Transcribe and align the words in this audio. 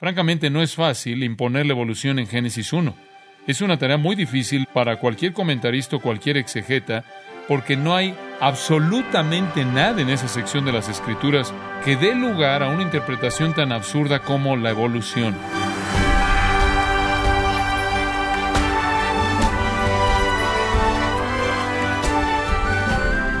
Francamente, 0.00 0.48
no 0.48 0.62
es 0.62 0.74
fácil 0.74 1.22
imponer 1.22 1.66
la 1.66 1.74
evolución 1.74 2.18
en 2.18 2.26
Génesis 2.26 2.72
1. 2.72 2.94
Es 3.46 3.60
una 3.60 3.76
tarea 3.76 3.98
muy 3.98 4.16
difícil 4.16 4.66
para 4.72 4.96
cualquier 4.96 5.34
comentarista 5.34 5.96
o 5.96 6.00
cualquier 6.00 6.38
exegeta, 6.38 7.04
porque 7.46 7.76
no 7.76 7.94
hay 7.94 8.14
absolutamente 8.40 9.62
nada 9.62 10.00
en 10.00 10.08
esa 10.08 10.26
sección 10.26 10.64
de 10.64 10.72
las 10.72 10.88
Escrituras 10.88 11.52
que 11.84 11.96
dé 11.96 12.14
lugar 12.14 12.62
a 12.62 12.70
una 12.70 12.82
interpretación 12.82 13.52
tan 13.52 13.72
absurda 13.72 14.20
como 14.20 14.56
la 14.56 14.70
evolución. 14.70 15.36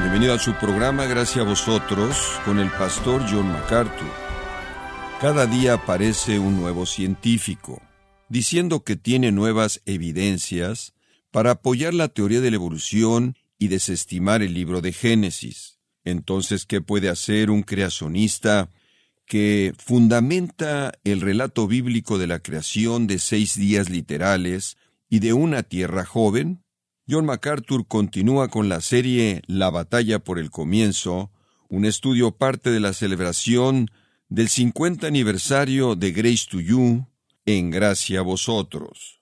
Bienvenido 0.02 0.34
a 0.34 0.38
su 0.38 0.52
programa 0.56 1.06
Gracias 1.06 1.38
a 1.38 1.48
vosotros 1.48 2.38
con 2.44 2.58
el 2.58 2.68
pastor 2.68 3.22
John 3.30 3.50
MacArthur. 3.50 4.29
Cada 5.20 5.44
día 5.44 5.74
aparece 5.74 6.38
un 6.38 6.58
nuevo 6.58 6.86
científico, 6.86 7.82
diciendo 8.30 8.84
que 8.84 8.96
tiene 8.96 9.32
nuevas 9.32 9.82
evidencias 9.84 10.94
para 11.30 11.50
apoyar 11.50 11.92
la 11.92 12.08
teoría 12.08 12.40
de 12.40 12.50
la 12.50 12.56
evolución 12.56 13.36
y 13.58 13.68
desestimar 13.68 14.40
el 14.40 14.54
libro 14.54 14.80
de 14.80 14.94
Génesis. 14.94 15.78
Entonces, 16.04 16.64
¿qué 16.64 16.80
puede 16.80 17.10
hacer 17.10 17.50
un 17.50 17.64
creacionista 17.64 18.70
que 19.26 19.74
fundamenta 19.76 20.94
el 21.04 21.20
relato 21.20 21.66
bíblico 21.66 22.16
de 22.16 22.26
la 22.26 22.38
creación 22.38 23.06
de 23.06 23.18
seis 23.18 23.56
días 23.56 23.90
literales 23.90 24.78
y 25.10 25.18
de 25.18 25.34
una 25.34 25.62
tierra 25.62 26.06
joven? 26.06 26.64
John 27.06 27.26
MacArthur 27.26 27.86
continúa 27.86 28.48
con 28.48 28.70
la 28.70 28.80
serie 28.80 29.42
La 29.46 29.68
batalla 29.68 30.18
por 30.18 30.38
el 30.38 30.50
comienzo, 30.50 31.30
un 31.68 31.84
estudio 31.84 32.30
parte 32.38 32.70
de 32.70 32.80
la 32.80 32.94
celebración 32.94 33.90
del 34.30 34.48
50 34.48 35.08
aniversario 35.08 35.96
de 35.96 36.12
Grace 36.12 36.46
to 36.48 36.60
You, 36.60 37.04
en 37.44 37.70
gracia 37.70 38.20
a 38.20 38.22
vosotros. 38.22 39.20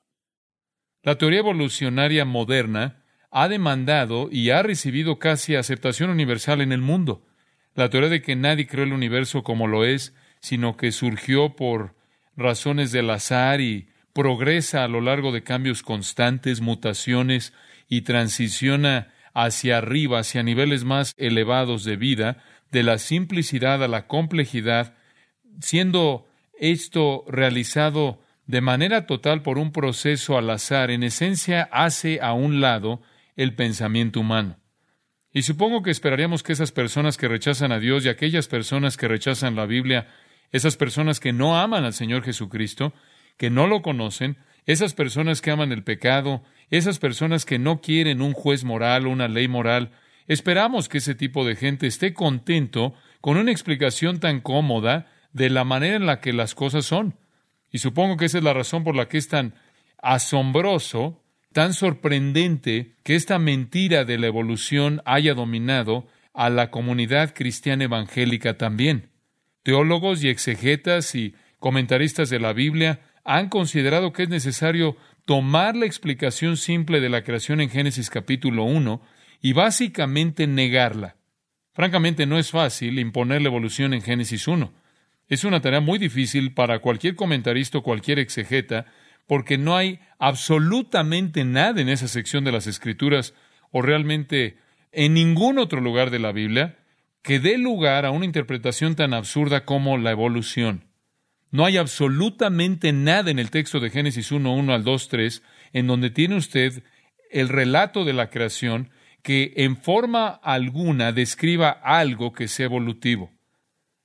La 1.03 1.17
teoría 1.17 1.39
evolucionaria 1.39 2.27
moderna 2.27 3.03
ha 3.31 3.49
demandado 3.49 4.29
y 4.31 4.51
ha 4.51 4.63
recibido 4.63 5.19
casi 5.19 5.57
aceptación 5.57 6.11
universal 6.11 6.61
en 6.61 6.73
el 6.73 6.83
mundo. 6.83 7.27
La 7.75 7.89
teoría 7.89 8.11
de 8.11 8.21
que 8.21 8.37
nadie 8.37 8.67
creó 8.67 8.85
el 8.85 8.93
universo 8.93 9.43
como 9.43 9.67
lo 9.67 9.87
es, 9.87 10.15
sino 10.41 10.77
que 10.77 10.93
surgió 10.93 11.57
por 11.57 11.95
razones 12.37 12.93
del 12.93 13.09
azar 13.09 13.63
y 13.63 13.89
progresa 14.13 14.85
a 14.85 14.89
lo 14.89 15.01
largo 15.01 15.33
de 15.33 15.43
cambios 15.43 15.83
constantes, 15.83 16.61
mutaciones 16.61 17.55
y 17.89 18.03
transiciona 18.03 19.15
hacia 19.33 19.79
arriba, 19.79 20.19
hacia 20.19 20.43
niveles 20.43 20.85
más 20.85 21.15
elevados 21.17 21.85
de 21.85 21.97
vida, 21.97 22.45
de 22.71 22.83
la 22.83 22.99
simplicidad 22.99 23.83
a 23.83 23.89
la 23.89 24.07
complejidad, 24.07 24.98
siendo 25.61 26.27
esto 26.59 27.25
realizado 27.29 28.21
de 28.47 28.61
manera 28.61 29.07
total 29.07 29.43
por 29.43 29.59
un 29.59 29.73
proceso 29.73 30.39
al 30.39 30.49
azar, 30.51 30.91
en 30.91 31.03
esencia 31.03 31.69
hace 31.71 32.21
a 32.23 32.33
un 32.33 32.61
lado 32.61 33.03
el 33.37 33.55
pensamiento 33.55 34.21
humano. 34.21 34.59
Y 35.33 35.43
supongo 35.43 35.83
que 35.83 35.91
esperaríamos 35.91 36.43
que 36.43 36.53
esas 36.53 36.73
personas 36.73 37.17
que 37.17 37.29
rechazan 37.29 37.73
a 37.73 37.79
Dios 37.79 38.05
y 38.05 38.09
aquellas 38.09 38.49
personas 38.49 38.97
que 38.97 39.07
rechazan 39.07 39.55
la 39.55 39.67
Biblia, 39.67 40.09
esas 40.51 40.77
personas 40.77 41.21
que 41.21 41.33
no 41.33 41.59
aman 41.61 41.85
al 41.85 41.93
Señor 41.93 42.25
Jesucristo, 42.25 42.95
que 43.37 43.51
no 43.51 43.67
lo 43.67 43.83
conocen, 43.83 44.39
esas 44.65 44.95
personas 44.95 45.41
que 45.41 45.51
aman 45.51 45.71
el 45.71 45.85
pecado, 45.85 46.43
esas 46.71 46.99
personas 46.99 47.45
que 47.45 47.59
no 47.59 47.81
quieren 47.81 48.23
un 48.23 48.33
juez 48.33 48.65
moral 48.65 49.07
o 49.07 49.11
una 49.11 49.29
ley 49.29 49.47
moral, 49.47 49.93
esperamos 50.27 50.89
que 50.89 50.99
ese 50.99 51.15
tipo 51.15 51.45
de 51.45 51.57
gente 51.57 51.87
esté 51.87 52.15
contento 52.15 52.95
con 53.21 53.37
una 53.37 53.51
explicación 53.51 54.21
tan 54.21 54.41
cómoda 54.41 55.07
de 55.33 55.51
la 55.51 55.65
manera 55.65 55.97
en 55.97 56.07
la 56.07 56.21
que 56.21 56.33
las 56.33 56.55
cosas 56.55 56.85
son. 56.85 57.17
Y 57.71 57.79
supongo 57.79 58.17
que 58.17 58.27
esa 58.27 58.39
es 58.39 58.45
la 58.45 58.55
razón 58.55 58.85
por 58.85 58.97
la 58.97 59.09
que 59.09 59.19
es 59.19 59.29
tan 59.29 59.55
asombroso, 60.03 61.23
tan 61.53 61.75
sorprendente 61.75 62.95
que 63.05 63.15
esta 63.15 63.39
mentira 63.39 64.05
de 64.05 64.19
la 64.19 64.27
evolución 64.27 65.03
haya 65.05 65.35
dominado 65.35 66.07
a 66.35 66.51
la 66.51 66.71
comunidad 66.71 67.35
cristiana 67.35 67.85
evangélica 67.85 68.57
también. 68.57 69.11
Teólogos 69.63 70.23
y 70.23 70.29
exegetas 70.29 71.15
y 71.15 71.35
comentaristas 71.59 72.31
de 72.31 72.41
la 72.41 72.53
Biblia 72.53 73.01
han 73.25 73.49
considerado 73.49 74.13
que 74.13 74.23
es 74.23 74.29
necesario 74.29 74.97
tomar 75.25 75.77
la 75.77 75.85
explicación 75.85 76.57
simple 76.57 77.01
de 77.01 77.11
la 77.11 77.23
creación 77.23 77.61
en 77.61 77.69
Génesis 77.69 78.09
capítulo 78.09 78.65
1 78.65 79.03
y 79.43 79.53
básicamente 79.53 80.47
negarla. 80.47 81.17
Francamente 81.75 82.25
no 82.25 82.39
es 82.39 82.51
fácil 82.51 82.99
imponer 82.99 83.43
la 83.43 83.49
evolución 83.49 83.93
en 83.93 84.03
Génesis 84.03 84.49
1. 84.49 84.73
Es 85.29 85.45
una 85.45 85.61
tarea 85.61 85.81
muy 85.81 85.99
difícil 85.99 86.55
para 86.55 86.79
cualquier 86.79 87.15
comentarista 87.15 87.79
o 87.79 87.83
cualquier 87.83 88.19
exegeta, 88.19 88.87
porque 89.27 89.59
no 89.59 89.77
hay 89.77 90.01
absolutamente 90.19 91.45
nada 91.45 91.81
en 91.81 91.91
esa 91.91 92.09
sección 92.09 92.45
de 92.45 92.53
las 92.53 92.67
Escrituras 92.67 93.35
o 93.71 93.83
realmente 93.83 94.57
en 94.91 95.13
ningún 95.13 95.59
otro 95.59 95.81
lugar 95.83 96.11
de 96.11 96.19
la 96.19 96.33
Biblia 96.33 96.79
que 97.23 97.41
dé 97.41 97.59
lugar 97.59 98.07
a 98.07 98.11
una 98.11 98.25
interpretación 98.25 98.97
tan 98.97 99.13
absurda 99.13 99.67
como 99.67 99.99
la 99.99 100.13
evolución. 100.13 100.85
No 101.51 101.67
hay 101.67 101.77
absolutamente 101.77 102.93
nada 102.93 103.31
en 103.31 103.39
el 103.39 103.51
texto 103.51 103.81
de 103.81 103.91
Génesis 103.91 104.33
1, 104.33 104.51
1 104.51 104.73
al 104.73 104.85
2, 104.85 105.09
3, 105.09 105.43
en 105.75 105.87
donde 105.87 106.11
tiene 106.11 106.37
usted 106.37 106.83
el 107.31 107.51
relato 107.51 108.05
de 108.05 108.15
la 108.15 108.31
creación 108.31 108.91
que 109.23 109.53
en 109.57 109.77
forma 109.77 110.29
alguna 110.29 111.13
describa 111.13 111.69
algo 111.71 112.33
que 112.33 112.49
sea 112.49 112.67
evolutivo. 112.67 113.31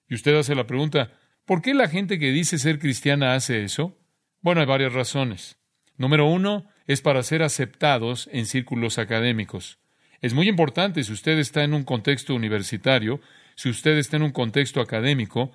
Y 0.07 0.15
usted 0.15 0.35
hace 0.35 0.55
la 0.55 0.67
pregunta, 0.67 1.11
¿por 1.45 1.61
qué 1.61 1.73
la 1.73 1.87
gente 1.87 2.19
que 2.19 2.31
dice 2.31 2.57
ser 2.57 2.79
cristiana 2.79 3.35
hace 3.35 3.63
eso? 3.63 3.97
Bueno, 4.41 4.61
hay 4.61 4.67
varias 4.67 4.93
razones. 4.93 5.57
Número 5.97 6.25
uno, 6.25 6.67
es 6.87 7.01
para 7.01 7.23
ser 7.23 7.43
aceptados 7.43 8.29
en 8.31 8.45
círculos 8.45 8.97
académicos. 8.97 9.79
Es 10.21 10.33
muy 10.33 10.47
importante 10.47 11.03
si 11.03 11.11
usted 11.11 11.37
está 11.37 11.63
en 11.63 11.73
un 11.73 11.83
contexto 11.83 12.33
universitario, 12.33 13.21
si 13.55 13.69
usted 13.69 13.97
está 13.97 14.17
en 14.17 14.23
un 14.23 14.31
contexto 14.31 14.81
académico, 14.81 15.51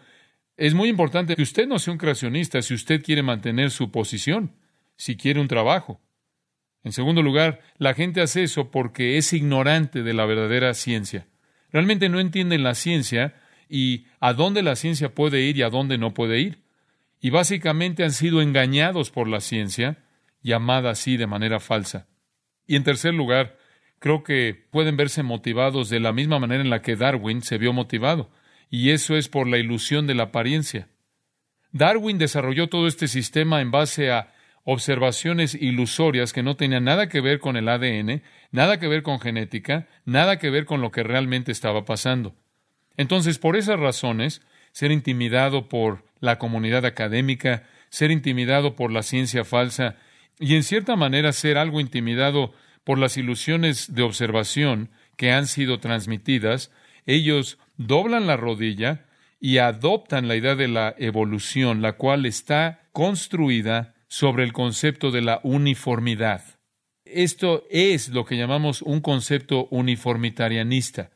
es 0.56 0.74
muy 0.74 0.88
importante 0.88 1.36
que 1.36 1.42
usted 1.42 1.66
no 1.66 1.78
sea 1.78 1.92
un 1.92 1.98
creacionista 1.98 2.60
si 2.62 2.74
usted 2.74 3.02
quiere 3.02 3.22
mantener 3.22 3.70
su 3.70 3.90
posición, 3.90 4.52
si 4.96 5.16
quiere 5.16 5.40
un 5.40 5.48
trabajo. 5.48 6.00
En 6.84 6.92
segundo 6.92 7.22
lugar, 7.22 7.60
la 7.76 7.94
gente 7.94 8.20
hace 8.20 8.42
eso 8.42 8.70
porque 8.70 9.18
es 9.18 9.32
ignorante 9.32 10.02
de 10.02 10.14
la 10.14 10.26
verdadera 10.26 10.74
ciencia. 10.74 11.26
Realmente 11.72 12.08
no 12.08 12.20
entienden 12.20 12.62
la 12.62 12.74
ciencia 12.74 13.34
y 13.68 14.06
a 14.20 14.32
dónde 14.32 14.62
la 14.62 14.76
ciencia 14.76 15.14
puede 15.14 15.42
ir 15.42 15.56
y 15.56 15.62
a 15.62 15.70
dónde 15.70 15.98
no 15.98 16.14
puede 16.14 16.40
ir. 16.40 16.62
Y 17.20 17.30
básicamente 17.30 18.04
han 18.04 18.12
sido 18.12 18.40
engañados 18.40 19.10
por 19.10 19.28
la 19.28 19.40
ciencia, 19.40 20.04
llamada 20.42 20.90
así 20.90 21.16
de 21.16 21.26
manera 21.26 21.60
falsa. 21.60 22.06
Y 22.66 22.76
en 22.76 22.84
tercer 22.84 23.14
lugar, 23.14 23.56
creo 23.98 24.22
que 24.22 24.66
pueden 24.70 24.96
verse 24.96 25.22
motivados 25.22 25.88
de 25.88 26.00
la 26.00 26.12
misma 26.12 26.38
manera 26.38 26.62
en 26.62 26.70
la 26.70 26.82
que 26.82 26.96
Darwin 26.96 27.42
se 27.42 27.58
vio 27.58 27.72
motivado, 27.72 28.30
y 28.70 28.90
eso 28.90 29.16
es 29.16 29.28
por 29.28 29.48
la 29.48 29.58
ilusión 29.58 30.06
de 30.06 30.14
la 30.14 30.24
apariencia. 30.24 30.88
Darwin 31.72 32.18
desarrolló 32.18 32.68
todo 32.68 32.86
este 32.86 33.08
sistema 33.08 33.60
en 33.60 33.70
base 33.70 34.10
a 34.10 34.32
observaciones 34.64 35.54
ilusorias 35.54 36.32
que 36.32 36.42
no 36.42 36.56
tenían 36.56 36.84
nada 36.84 37.08
que 37.08 37.20
ver 37.20 37.40
con 37.40 37.56
el 37.56 37.68
ADN, 37.68 38.22
nada 38.50 38.78
que 38.78 38.88
ver 38.88 39.02
con 39.02 39.20
genética, 39.20 39.88
nada 40.04 40.38
que 40.38 40.50
ver 40.50 40.66
con 40.66 40.80
lo 40.80 40.90
que 40.90 41.02
realmente 41.02 41.52
estaba 41.52 41.84
pasando. 41.84 42.34
Entonces, 42.98 43.38
por 43.38 43.56
esas 43.56 43.80
razones, 43.80 44.42
ser 44.72 44.90
intimidado 44.90 45.68
por 45.68 46.04
la 46.20 46.38
comunidad 46.38 46.84
académica, 46.84 47.62
ser 47.88 48.10
intimidado 48.10 48.76
por 48.76 48.92
la 48.92 49.02
ciencia 49.02 49.44
falsa 49.44 49.96
y 50.38 50.56
en 50.56 50.62
cierta 50.62 50.96
manera 50.96 51.32
ser 51.32 51.56
algo 51.56 51.80
intimidado 51.80 52.52
por 52.84 52.98
las 52.98 53.16
ilusiones 53.16 53.94
de 53.94 54.02
observación 54.02 54.90
que 55.16 55.32
han 55.32 55.46
sido 55.46 55.78
transmitidas, 55.78 56.70
ellos 57.06 57.58
doblan 57.76 58.26
la 58.26 58.36
rodilla 58.36 59.06
y 59.40 59.58
adoptan 59.58 60.26
la 60.26 60.36
idea 60.36 60.56
de 60.56 60.68
la 60.68 60.94
evolución, 60.98 61.80
la 61.80 61.92
cual 61.92 62.26
está 62.26 62.88
construida 62.92 63.94
sobre 64.08 64.42
el 64.42 64.52
concepto 64.52 65.10
de 65.10 65.22
la 65.22 65.40
uniformidad. 65.44 66.42
Esto 67.04 67.64
es 67.70 68.08
lo 68.08 68.24
que 68.24 68.36
llamamos 68.36 68.82
un 68.82 69.00
concepto 69.00 69.68
uniformitarianista. 69.70 71.10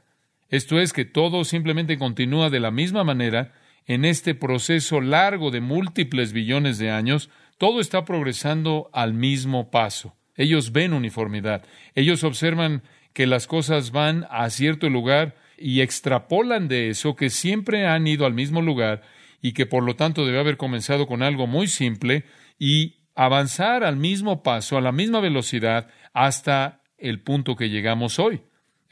Esto 0.53 0.79
es 0.79 0.93
que 0.93 1.07
todo 1.07 1.45
simplemente 1.45 1.97
continúa 1.97 2.51
de 2.51 2.61
la 2.61 2.71
misma 2.71 3.05
manera 3.05 3.55
en 3.87 4.05
este 4.05 4.35
proceso 4.35 5.01
largo 5.01 5.51
de 5.51 5.63
múltiples 5.63 6.35
billones 6.35 6.77
de 6.77 6.91
años, 6.91 7.31
todo 7.57 7.81
está 7.81 8.05
progresando 8.05 8.91
al 8.93 9.15
mismo 9.15 9.71
paso. 9.71 10.15
Ellos 10.37 10.73
ven 10.73 10.93
uniformidad, 10.93 11.65
ellos 11.95 12.23
observan 12.23 12.83
que 13.15 13.27
las 13.27 13.47
cosas 13.47 13.93
van 13.93 14.27
a 14.31 14.51
cierto 14.51 14.91
lugar 14.91 15.37
y 15.57 15.81
extrapolan 15.81 16.69
de 16.69 16.91
eso 16.91 17.17
que 17.17 17.31
siempre 17.31 17.87
han 17.87 18.07
ido 18.07 18.27
al 18.27 18.35
mismo 18.35 18.61
lugar 18.61 19.01
y 19.41 19.55
que 19.55 19.65
por 19.65 19.83
lo 19.83 19.97
tanto 19.97 20.27
debe 20.27 20.41
haber 20.41 20.59
comenzado 20.59 21.07
con 21.07 21.23
algo 21.23 21.47
muy 21.47 21.67
simple 21.67 22.25
y 22.59 23.07
avanzar 23.15 23.85
al 23.85 23.97
mismo 23.97 24.43
paso, 24.43 24.77
a 24.77 24.83
la 24.83 24.93
misma 24.93 25.21
velocidad, 25.21 25.89
hasta 26.13 26.83
el 26.99 27.23
punto 27.23 27.57
que 27.57 27.71
llegamos 27.71 28.19
hoy. 28.19 28.43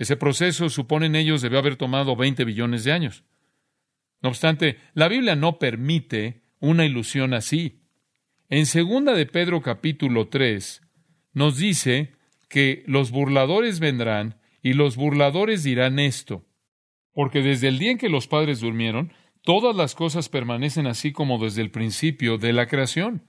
Ese 0.00 0.16
proceso, 0.16 0.70
suponen 0.70 1.14
ellos, 1.14 1.42
debe 1.42 1.58
haber 1.58 1.76
tomado 1.76 2.16
20 2.16 2.46
billones 2.46 2.84
de 2.84 2.92
años. 2.92 3.22
No 4.22 4.30
obstante, 4.30 4.78
la 4.94 5.08
Biblia 5.08 5.36
no 5.36 5.58
permite 5.58 6.40
una 6.58 6.86
ilusión 6.86 7.34
así. 7.34 7.82
En 8.48 8.64
segunda 8.64 9.12
de 9.12 9.26
Pedro 9.26 9.60
capítulo 9.60 10.28
3 10.28 10.80
nos 11.34 11.58
dice 11.58 12.14
que 12.48 12.82
los 12.86 13.10
burladores 13.10 13.78
vendrán 13.78 14.40
y 14.62 14.72
los 14.72 14.96
burladores 14.96 15.64
dirán 15.64 15.98
esto, 15.98 16.46
porque 17.12 17.42
desde 17.42 17.68
el 17.68 17.78
día 17.78 17.90
en 17.90 17.98
que 17.98 18.08
los 18.08 18.26
padres 18.26 18.60
durmieron, 18.60 19.12
todas 19.42 19.76
las 19.76 19.94
cosas 19.94 20.30
permanecen 20.30 20.86
así 20.86 21.12
como 21.12 21.36
desde 21.36 21.60
el 21.60 21.70
principio 21.70 22.38
de 22.38 22.54
la 22.54 22.68
creación. 22.68 23.28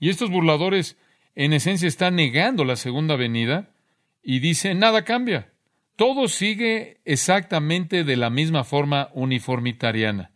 Y 0.00 0.08
estos 0.08 0.30
burladores 0.30 0.96
en 1.34 1.52
esencia 1.52 1.86
están 1.86 2.16
negando 2.16 2.64
la 2.64 2.76
segunda 2.76 3.16
venida 3.16 3.74
y 4.22 4.38
dicen, 4.38 4.78
nada 4.78 5.04
cambia. 5.04 5.52
Todo 5.96 6.28
sigue 6.28 7.00
exactamente 7.06 8.04
de 8.04 8.16
la 8.16 8.28
misma 8.28 8.64
forma 8.64 9.08
uniformitariana. 9.14 10.30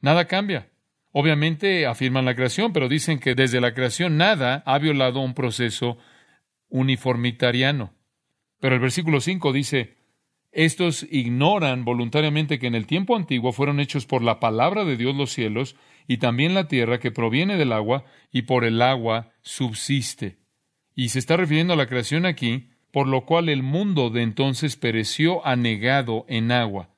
Nada 0.00 0.26
cambia. 0.26 0.70
Obviamente 1.10 1.86
afirman 1.86 2.26
la 2.26 2.34
creación, 2.34 2.72
pero 2.72 2.88
dicen 2.88 3.18
que 3.18 3.34
desde 3.34 3.60
la 3.60 3.72
creación 3.72 4.18
nada 4.18 4.62
ha 4.66 4.78
violado 4.78 5.20
un 5.20 5.32
proceso 5.32 5.96
uniformitariano. 6.68 7.94
Pero 8.60 8.74
el 8.74 8.80
versículo 8.80 9.20
5 9.20 9.52
dice, 9.52 9.96
estos 10.52 11.06
ignoran 11.10 11.84
voluntariamente 11.84 12.58
que 12.58 12.66
en 12.66 12.74
el 12.74 12.86
tiempo 12.86 13.16
antiguo 13.16 13.52
fueron 13.52 13.80
hechos 13.80 14.06
por 14.06 14.22
la 14.22 14.38
palabra 14.38 14.84
de 14.84 14.96
Dios 14.96 15.16
los 15.16 15.32
cielos 15.32 15.76
y 16.06 16.18
también 16.18 16.52
la 16.52 16.68
tierra 16.68 17.00
que 17.00 17.10
proviene 17.10 17.56
del 17.56 17.72
agua 17.72 18.04
y 18.30 18.42
por 18.42 18.64
el 18.64 18.82
agua 18.82 19.32
subsiste. 19.40 20.36
Y 20.94 21.08
se 21.08 21.18
está 21.18 21.36
refiriendo 21.36 21.72
a 21.72 21.76
la 21.76 21.86
creación 21.86 22.26
aquí, 22.26 22.70
por 22.94 23.08
lo 23.08 23.22
cual 23.22 23.48
el 23.48 23.64
mundo 23.64 24.08
de 24.08 24.22
entonces 24.22 24.76
pereció 24.76 25.44
anegado 25.44 26.24
en 26.28 26.52
agua. 26.52 26.90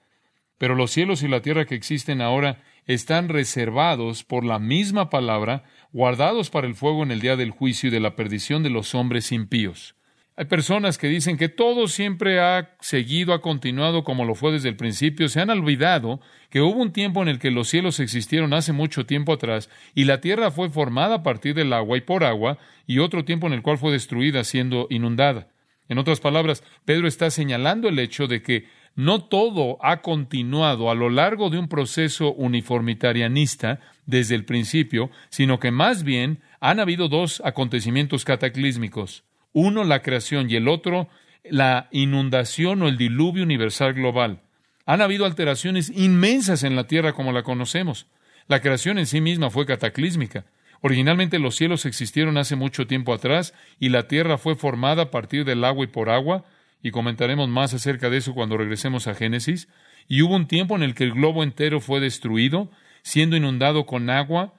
Pero 0.58 0.74
los 0.74 0.90
cielos 0.90 1.22
y 1.22 1.28
la 1.28 1.40
tierra 1.40 1.64
que 1.64 1.74
existen 1.74 2.20
ahora 2.20 2.62
están 2.84 3.30
reservados 3.30 4.22
por 4.22 4.44
la 4.44 4.58
misma 4.58 5.08
palabra, 5.08 5.64
guardados 5.94 6.50
para 6.50 6.66
el 6.66 6.74
fuego 6.74 7.02
en 7.02 7.12
el 7.12 7.20
día 7.20 7.36
del 7.36 7.50
juicio 7.50 7.88
y 7.88 7.92
de 7.92 8.00
la 8.00 8.14
perdición 8.14 8.62
de 8.62 8.68
los 8.68 8.94
hombres 8.94 9.32
impíos. 9.32 9.94
Hay 10.36 10.44
personas 10.44 10.98
que 10.98 11.08
dicen 11.08 11.38
que 11.38 11.48
todo 11.48 11.88
siempre 11.88 12.40
ha 12.40 12.76
seguido, 12.80 13.32
ha 13.32 13.40
continuado 13.40 14.04
como 14.04 14.26
lo 14.26 14.34
fue 14.34 14.52
desde 14.52 14.68
el 14.68 14.76
principio. 14.76 15.30
Se 15.30 15.40
han 15.40 15.48
olvidado 15.48 16.20
que 16.50 16.60
hubo 16.60 16.78
un 16.78 16.92
tiempo 16.92 17.22
en 17.22 17.28
el 17.28 17.38
que 17.38 17.50
los 17.50 17.68
cielos 17.68 18.00
existieron 18.00 18.52
hace 18.52 18.74
mucho 18.74 19.06
tiempo 19.06 19.32
atrás 19.32 19.70
y 19.94 20.04
la 20.04 20.20
tierra 20.20 20.50
fue 20.50 20.68
formada 20.68 21.14
a 21.14 21.22
partir 21.22 21.54
del 21.54 21.72
agua 21.72 21.96
y 21.96 22.02
por 22.02 22.22
agua 22.22 22.58
y 22.86 22.98
otro 22.98 23.24
tiempo 23.24 23.46
en 23.46 23.54
el 23.54 23.62
cual 23.62 23.78
fue 23.78 23.92
destruida 23.92 24.44
siendo 24.44 24.88
inundada. 24.90 25.48
En 25.88 25.98
otras 25.98 26.20
palabras, 26.20 26.64
Pedro 26.84 27.06
está 27.08 27.30
señalando 27.30 27.88
el 27.88 27.98
hecho 27.98 28.26
de 28.26 28.42
que 28.42 28.66
no 28.94 29.24
todo 29.24 29.78
ha 29.82 30.00
continuado 30.02 30.90
a 30.90 30.94
lo 30.94 31.10
largo 31.10 31.50
de 31.50 31.58
un 31.58 31.68
proceso 31.68 32.32
uniformitarianista 32.32 33.80
desde 34.06 34.34
el 34.34 34.44
principio, 34.44 35.10
sino 35.28 35.60
que 35.60 35.70
más 35.70 36.02
bien 36.02 36.40
han 36.60 36.80
habido 36.80 37.08
dos 37.08 37.42
acontecimientos 37.44 38.24
cataclísmicos 38.24 39.24
uno 39.56 39.84
la 39.84 40.02
creación 40.02 40.50
y 40.50 40.56
el 40.56 40.68
otro 40.68 41.08
la 41.42 41.88
inundación 41.90 42.82
o 42.82 42.88
el 42.88 42.98
diluvio 42.98 43.42
universal 43.42 43.94
global. 43.94 44.42
Han 44.84 45.00
habido 45.00 45.24
alteraciones 45.24 45.88
inmensas 45.88 46.62
en 46.62 46.76
la 46.76 46.86
tierra 46.86 47.14
como 47.14 47.32
la 47.32 47.42
conocemos. 47.42 48.06
La 48.48 48.60
creación 48.60 48.98
en 48.98 49.06
sí 49.06 49.22
misma 49.22 49.48
fue 49.48 49.64
cataclísmica. 49.64 50.44
Originalmente 50.80 51.38
los 51.38 51.56
cielos 51.56 51.86
existieron 51.86 52.38
hace 52.38 52.56
mucho 52.56 52.86
tiempo 52.86 53.12
atrás 53.12 53.54
y 53.78 53.88
la 53.88 54.08
tierra 54.08 54.38
fue 54.38 54.56
formada 54.56 55.04
a 55.04 55.10
partir 55.10 55.44
del 55.44 55.64
agua 55.64 55.84
y 55.84 55.88
por 55.88 56.10
agua, 56.10 56.44
y 56.82 56.90
comentaremos 56.90 57.48
más 57.48 57.74
acerca 57.74 58.10
de 58.10 58.18
eso 58.18 58.34
cuando 58.34 58.56
regresemos 58.56 59.06
a 59.06 59.14
Génesis. 59.14 59.68
Y 60.08 60.22
hubo 60.22 60.36
un 60.36 60.46
tiempo 60.46 60.76
en 60.76 60.82
el 60.82 60.94
que 60.94 61.04
el 61.04 61.12
globo 61.12 61.42
entero 61.42 61.80
fue 61.80 62.00
destruido, 62.00 62.70
siendo 63.02 63.36
inundado 63.36 63.86
con 63.86 64.10
agua, 64.10 64.54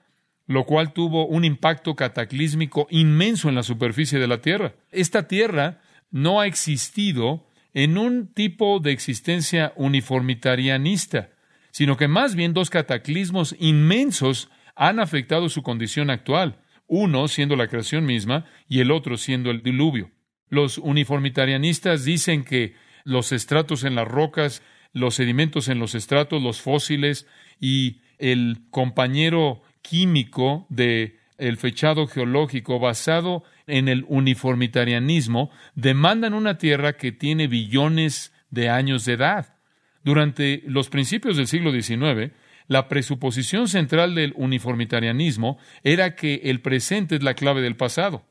lo 0.47 0.65
cual 0.65 0.93
tuvo 0.93 1.27
un 1.27 1.45
impacto 1.45 1.95
cataclísmico 1.95 2.87
inmenso 2.89 3.49
en 3.49 3.55
la 3.55 3.63
superficie 3.63 4.19
de 4.19 4.27
la 4.27 4.41
Tierra. 4.41 4.73
Esta 4.91 5.27
Tierra 5.27 5.81
no 6.09 6.39
ha 6.39 6.47
existido 6.47 7.45
en 7.73 7.97
un 7.97 8.33
tipo 8.33 8.79
de 8.79 8.91
existencia 8.91 9.73
uniformitarianista, 9.75 11.29
sino 11.71 11.97
que 11.97 12.07
más 12.07 12.35
bien 12.35 12.53
dos 12.53 12.69
cataclismos 12.69 13.55
inmensos 13.59 14.49
han 14.77 14.99
afectado 14.99 15.49
su 15.49 15.63
condición 15.63 16.09
actual, 16.09 16.59
uno 16.87 17.27
siendo 17.27 17.55
la 17.55 17.67
creación 17.67 18.05
misma 18.05 18.45
y 18.69 18.79
el 18.79 18.91
otro 18.91 19.17
siendo 19.17 19.51
el 19.51 19.61
diluvio. 19.61 20.11
Los 20.49 20.77
uniformitarianistas 20.77 22.05
dicen 22.05 22.45
que 22.45 22.75
los 23.03 23.31
estratos 23.31 23.83
en 23.83 23.95
las 23.95 24.07
rocas, 24.07 24.61
los 24.93 25.15
sedimentos 25.15 25.67
en 25.67 25.79
los 25.79 25.95
estratos, 25.95 26.41
los 26.41 26.61
fósiles 26.61 27.27
y 27.59 28.01
el 28.19 28.59
compañero 28.69 29.61
químico 29.81 30.65
de 30.69 31.17
el 31.37 31.57
fechado 31.57 32.07
geológico 32.07 32.79
basado 32.79 33.43
en 33.67 33.87
el 33.87 34.05
uniformitarianismo 34.07 35.51
demandan 35.75 36.33
una 36.33 36.57
Tierra 36.57 36.97
que 36.97 37.11
tiene 37.11 37.47
billones 37.47 38.33
de 38.49 38.69
años 38.69 39.05
de 39.05 39.13
edad. 39.13 39.55
Durante 40.03 40.63
los 40.65 40.89
principios 40.89 41.37
del 41.37 41.47
siglo 41.47 41.71
XIX, 41.71 42.31
la 42.67 42.89
presuposición 42.89 43.67
central 43.67 44.15
del 44.15 44.33
uniformitarianismo 44.35 45.57
era 45.83 46.15
que 46.15 46.41
el 46.43 46.61
presente 46.61 47.15
es 47.15 47.23
la 47.23 47.33
clave 47.33 47.61
del 47.61 47.77
pasado. 47.77 48.25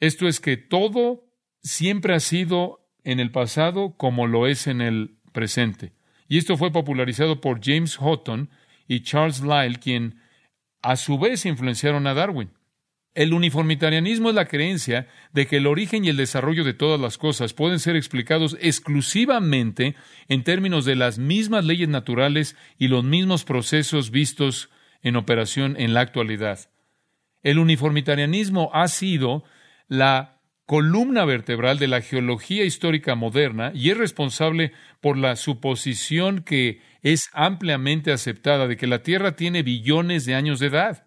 Esto 0.00 0.28
es 0.28 0.40
que 0.40 0.56
todo 0.56 1.24
siempre 1.62 2.14
ha 2.14 2.20
sido 2.20 2.88
en 3.04 3.20
el 3.20 3.30
pasado 3.30 3.96
como 3.96 4.26
lo 4.26 4.46
es 4.46 4.66
en 4.66 4.80
el 4.80 5.16
presente. 5.32 5.92
Y 6.28 6.38
esto 6.38 6.56
fue 6.56 6.72
popularizado 6.72 7.40
por 7.40 7.60
James 7.62 7.96
Houghton 7.96 8.50
y 8.86 9.02
Charles 9.02 9.42
Lyell, 9.42 9.78
quien 9.78 10.20
a 10.82 10.96
su 10.96 11.18
vez 11.18 11.46
influenciaron 11.46 12.06
a 12.06 12.14
Darwin. 12.14 12.50
El 13.14 13.34
uniformitarianismo 13.34 14.30
es 14.30 14.34
la 14.34 14.46
creencia 14.46 15.06
de 15.32 15.46
que 15.46 15.58
el 15.58 15.66
origen 15.66 16.04
y 16.04 16.08
el 16.08 16.16
desarrollo 16.16 16.64
de 16.64 16.72
todas 16.72 16.98
las 16.98 17.18
cosas 17.18 17.52
pueden 17.52 17.78
ser 17.78 17.94
explicados 17.94 18.56
exclusivamente 18.60 19.96
en 20.28 20.44
términos 20.44 20.86
de 20.86 20.96
las 20.96 21.18
mismas 21.18 21.66
leyes 21.66 21.90
naturales 21.90 22.56
y 22.78 22.88
los 22.88 23.04
mismos 23.04 23.44
procesos 23.44 24.10
vistos 24.10 24.70
en 25.02 25.16
operación 25.16 25.76
en 25.78 25.92
la 25.92 26.00
actualidad. 26.00 26.70
El 27.42 27.58
uniformitarianismo 27.58 28.70
ha 28.72 28.88
sido 28.88 29.44
la 29.88 30.40
columna 30.64 31.26
vertebral 31.26 31.78
de 31.78 31.88
la 31.88 32.00
geología 32.00 32.64
histórica 32.64 33.14
moderna 33.14 33.72
y 33.74 33.90
es 33.90 33.98
responsable 33.98 34.72
por 35.02 35.18
la 35.18 35.36
suposición 35.36 36.42
que 36.42 36.80
es 37.02 37.28
ampliamente 37.34 38.10
aceptada 38.10 38.68
de 38.68 38.78
que 38.78 38.86
la 38.86 39.02
Tierra 39.02 39.36
tiene 39.36 39.62
billones 39.62 40.24
de 40.24 40.34
años 40.34 40.60
de 40.60 40.68
edad. 40.68 41.04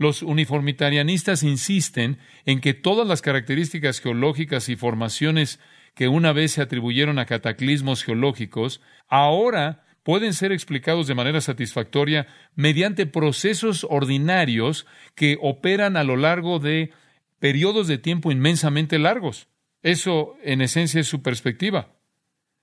Los 0.00 0.22
uniformitarianistas 0.22 1.42
insisten 1.42 2.16
en 2.46 2.62
que 2.62 2.72
todas 2.72 3.06
las 3.06 3.20
características 3.20 4.00
geológicas 4.00 4.70
y 4.70 4.76
formaciones 4.76 5.60
que 5.94 6.08
una 6.08 6.32
vez 6.32 6.52
se 6.52 6.62
atribuyeron 6.62 7.18
a 7.18 7.26
cataclismos 7.26 8.02
geológicos, 8.02 8.80
ahora 9.08 9.84
pueden 10.02 10.32
ser 10.32 10.52
explicados 10.52 11.06
de 11.06 11.14
manera 11.14 11.42
satisfactoria 11.42 12.26
mediante 12.54 13.04
procesos 13.04 13.86
ordinarios 13.90 14.86
que 15.14 15.36
operan 15.38 15.98
a 15.98 16.04
lo 16.04 16.16
largo 16.16 16.60
de 16.60 16.92
periodos 17.38 17.86
de 17.86 17.98
tiempo 17.98 18.32
inmensamente 18.32 18.98
largos. 18.98 19.48
Eso, 19.82 20.38
en 20.42 20.62
esencia, 20.62 21.02
es 21.02 21.08
su 21.08 21.20
perspectiva. 21.20 21.92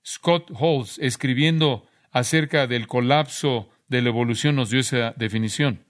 Scott 0.04 0.50
Halls, 0.60 0.98
escribiendo 0.98 1.86
acerca 2.10 2.66
del 2.66 2.88
colapso 2.88 3.70
de 3.86 4.02
la 4.02 4.08
evolución, 4.08 4.56
nos 4.56 4.70
dio 4.70 4.80
esa 4.80 5.14
definición. 5.16 5.86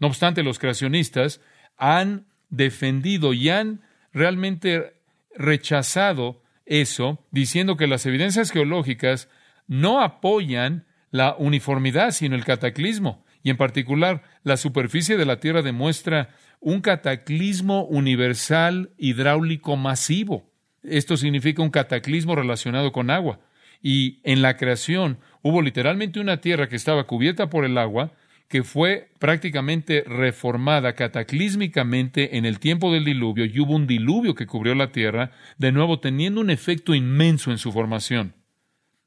No 0.00 0.08
obstante, 0.08 0.42
los 0.42 0.58
creacionistas 0.58 1.40
han 1.76 2.26
defendido 2.48 3.32
y 3.32 3.48
han 3.50 3.82
realmente 4.12 4.94
rechazado 5.36 6.42
eso, 6.66 7.24
diciendo 7.30 7.76
que 7.76 7.86
las 7.86 8.06
evidencias 8.06 8.50
geológicas 8.50 9.28
no 9.66 10.00
apoyan 10.00 10.86
la 11.10 11.34
uniformidad, 11.36 12.10
sino 12.10 12.34
el 12.34 12.44
cataclismo. 12.44 13.24
Y 13.42 13.50
en 13.50 13.56
particular, 13.56 14.22
la 14.42 14.56
superficie 14.56 15.16
de 15.16 15.24
la 15.24 15.40
Tierra 15.40 15.62
demuestra 15.62 16.30
un 16.60 16.80
cataclismo 16.80 17.84
universal 17.84 18.90
hidráulico 18.98 19.76
masivo. 19.76 20.50
Esto 20.82 21.16
significa 21.16 21.62
un 21.62 21.70
cataclismo 21.70 22.36
relacionado 22.36 22.92
con 22.92 23.10
agua. 23.10 23.40
Y 23.82 24.20
en 24.24 24.42
la 24.42 24.56
creación 24.56 25.18
hubo 25.42 25.62
literalmente 25.62 26.20
una 26.20 26.40
tierra 26.40 26.68
que 26.68 26.76
estaba 26.76 27.04
cubierta 27.04 27.48
por 27.48 27.64
el 27.64 27.78
agua, 27.78 28.12
que 28.50 28.64
fue 28.64 29.12
prácticamente 29.20 30.02
reformada 30.04 30.94
cataclísmicamente 30.94 32.36
en 32.36 32.44
el 32.44 32.58
tiempo 32.58 32.92
del 32.92 33.04
diluvio, 33.04 33.44
y 33.44 33.60
hubo 33.60 33.76
un 33.76 33.86
diluvio 33.86 34.34
que 34.34 34.48
cubrió 34.48 34.74
la 34.74 34.90
tierra, 34.90 35.30
de 35.56 35.70
nuevo 35.70 36.00
teniendo 36.00 36.40
un 36.40 36.50
efecto 36.50 36.92
inmenso 36.96 37.52
en 37.52 37.58
su 37.58 37.70
formación. 37.70 38.34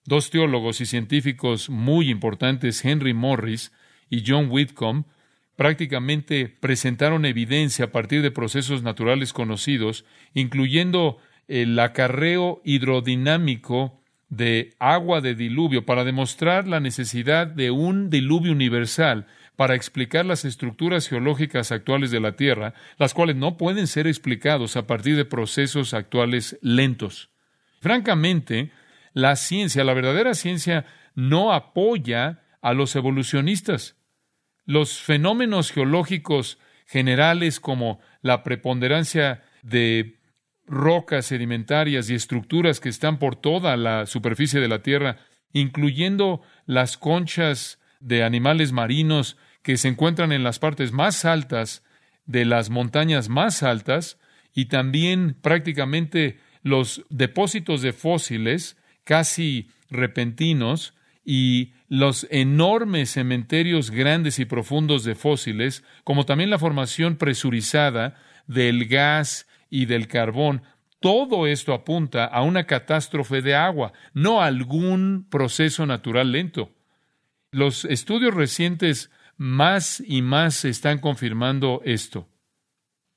Dos 0.05 0.29
teólogos 0.29 0.79
y 0.79 0.85
científicos 0.85 1.69
muy 1.69 2.09
importantes, 2.09 2.85
Henry 2.85 3.13
Morris 3.13 3.73
y 4.09 4.23
John 4.25 4.47
Whitcomb, 4.49 5.07
prácticamente 5.57 6.47
presentaron 6.47 7.25
evidencia 7.25 7.85
a 7.85 7.91
partir 7.91 8.21
de 8.21 8.31
procesos 8.31 8.81
naturales 8.81 9.33
conocidos, 9.33 10.05
incluyendo 10.33 11.17
el 11.49 11.77
acarreo 11.79 12.61
hidrodinámico 12.63 14.02
de 14.35 14.73
agua 14.79 15.21
de 15.21 15.35
diluvio 15.35 15.85
para 15.85 16.03
demostrar 16.03 16.67
la 16.67 16.79
necesidad 16.79 17.45
de 17.45 17.69
un 17.69 18.09
diluvio 18.09 18.51
universal 18.51 19.27
para 19.55 19.75
explicar 19.75 20.25
las 20.25 20.43
estructuras 20.43 21.07
geológicas 21.07 21.71
actuales 21.71 22.09
de 22.09 22.19
la 22.19 22.35
Tierra, 22.35 22.73
las 22.97 23.13
cuales 23.13 23.35
no 23.35 23.57
pueden 23.57 23.85
ser 23.85 24.07
explicados 24.07 24.75
a 24.75 24.87
partir 24.87 25.15
de 25.15 25.25
procesos 25.25 25.93
actuales 25.93 26.57
lentos. 26.61 27.29
Francamente, 27.79 28.71
la 29.13 29.35
ciencia, 29.35 29.83
la 29.83 29.93
verdadera 29.93 30.33
ciencia, 30.33 30.85
no 31.13 31.53
apoya 31.53 32.41
a 32.61 32.73
los 32.73 32.95
evolucionistas. 32.95 33.97
Los 34.65 34.99
fenómenos 34.99 35.71
geológicos 35.71 36.57
generales 36.87 37.59
como 37.59 37.99
la 38.21 38.41
preponderancia 38.41 39.43
de 39.61 40.17
rocas 40.65 41.25
sedimentarias 41.25 42.09
y 42.09 42.15
estructuras 42.15 42.79
que 42.79 42.89
están 42.89 43.19
por 43.19 43.35
toda 43.35 43.77
la 43.77 44.05
superficie 44.05 44.59
de 44.59 44.67
la 44.67 44.81
Tierra, 44.81 45.17
incluyendo 45.51 46.41
las 46.65 46.97
conchas 46.97 47.79
de 47.99 48.23
animales 48.23 48.71
marinos 48.71 49.37
que 49.61 49.77
se 49.77 49.87
encuentran 49.87 50.31
en 50.31 50.43
las 50.43 50.59
partes 50.59 50.91
más 50.91 51.25
altas 51.25 51.83
de 52.25 52.45
las 52.45 52.69
montañas 52.69 53.29
más 53.29 53.63
altas 53.63 54.19
y 54.53 54.65
también 54.65 55.35
prácticamente 55.41 56.39
los 56.61 57.05
depósitos 57.09 57.81
de 57.81 57.93
fósiles 57.93 58.77
casi 59.03 59.69
repentinos 59.89 60.93
y 61.25 61.73
los 61.87 62.27
enormes 62.31 63.11
cementerios 63.11 63.91
grandes 63.91 64.39
y 64.39 64.45
profundos 64.45 65.03
de 65.03 65.15
fósiles, 65.15 65.83
como 66.03 66.25
también 66.25 66.49
la 66.49 66.59
formación 66.59 67.17
presurizada 67.17 68.15
del 68.47 68.87
gas 68.87 69.47
y 69.73 69.87
del 69.87 70.07
carbón, 70.07 70.61
todo 70.99 71.47
esto 71.47 71.73
apunta 71.73 72.25
a 72.25 72.43
una 72.43 72.65
catástrofe 72.65 73.41
de 73.41 73.55
agua, 73.55 73.91
no 74.13 74.39
a 74.39 74.45
algún 74.45 75.25
proceso 75.31 75.87
natural 75.87 76.31
lento. 76.31 76.71
Los 77.49 77.83
estudios 77.83 78.35
recientes 78.35 79.09
más 79.35 79.99
y 80.05 80.21
más 80.21 80.63
están 80.63 80.99
confirmando 80.99 81.81
esto. 81.85 82.29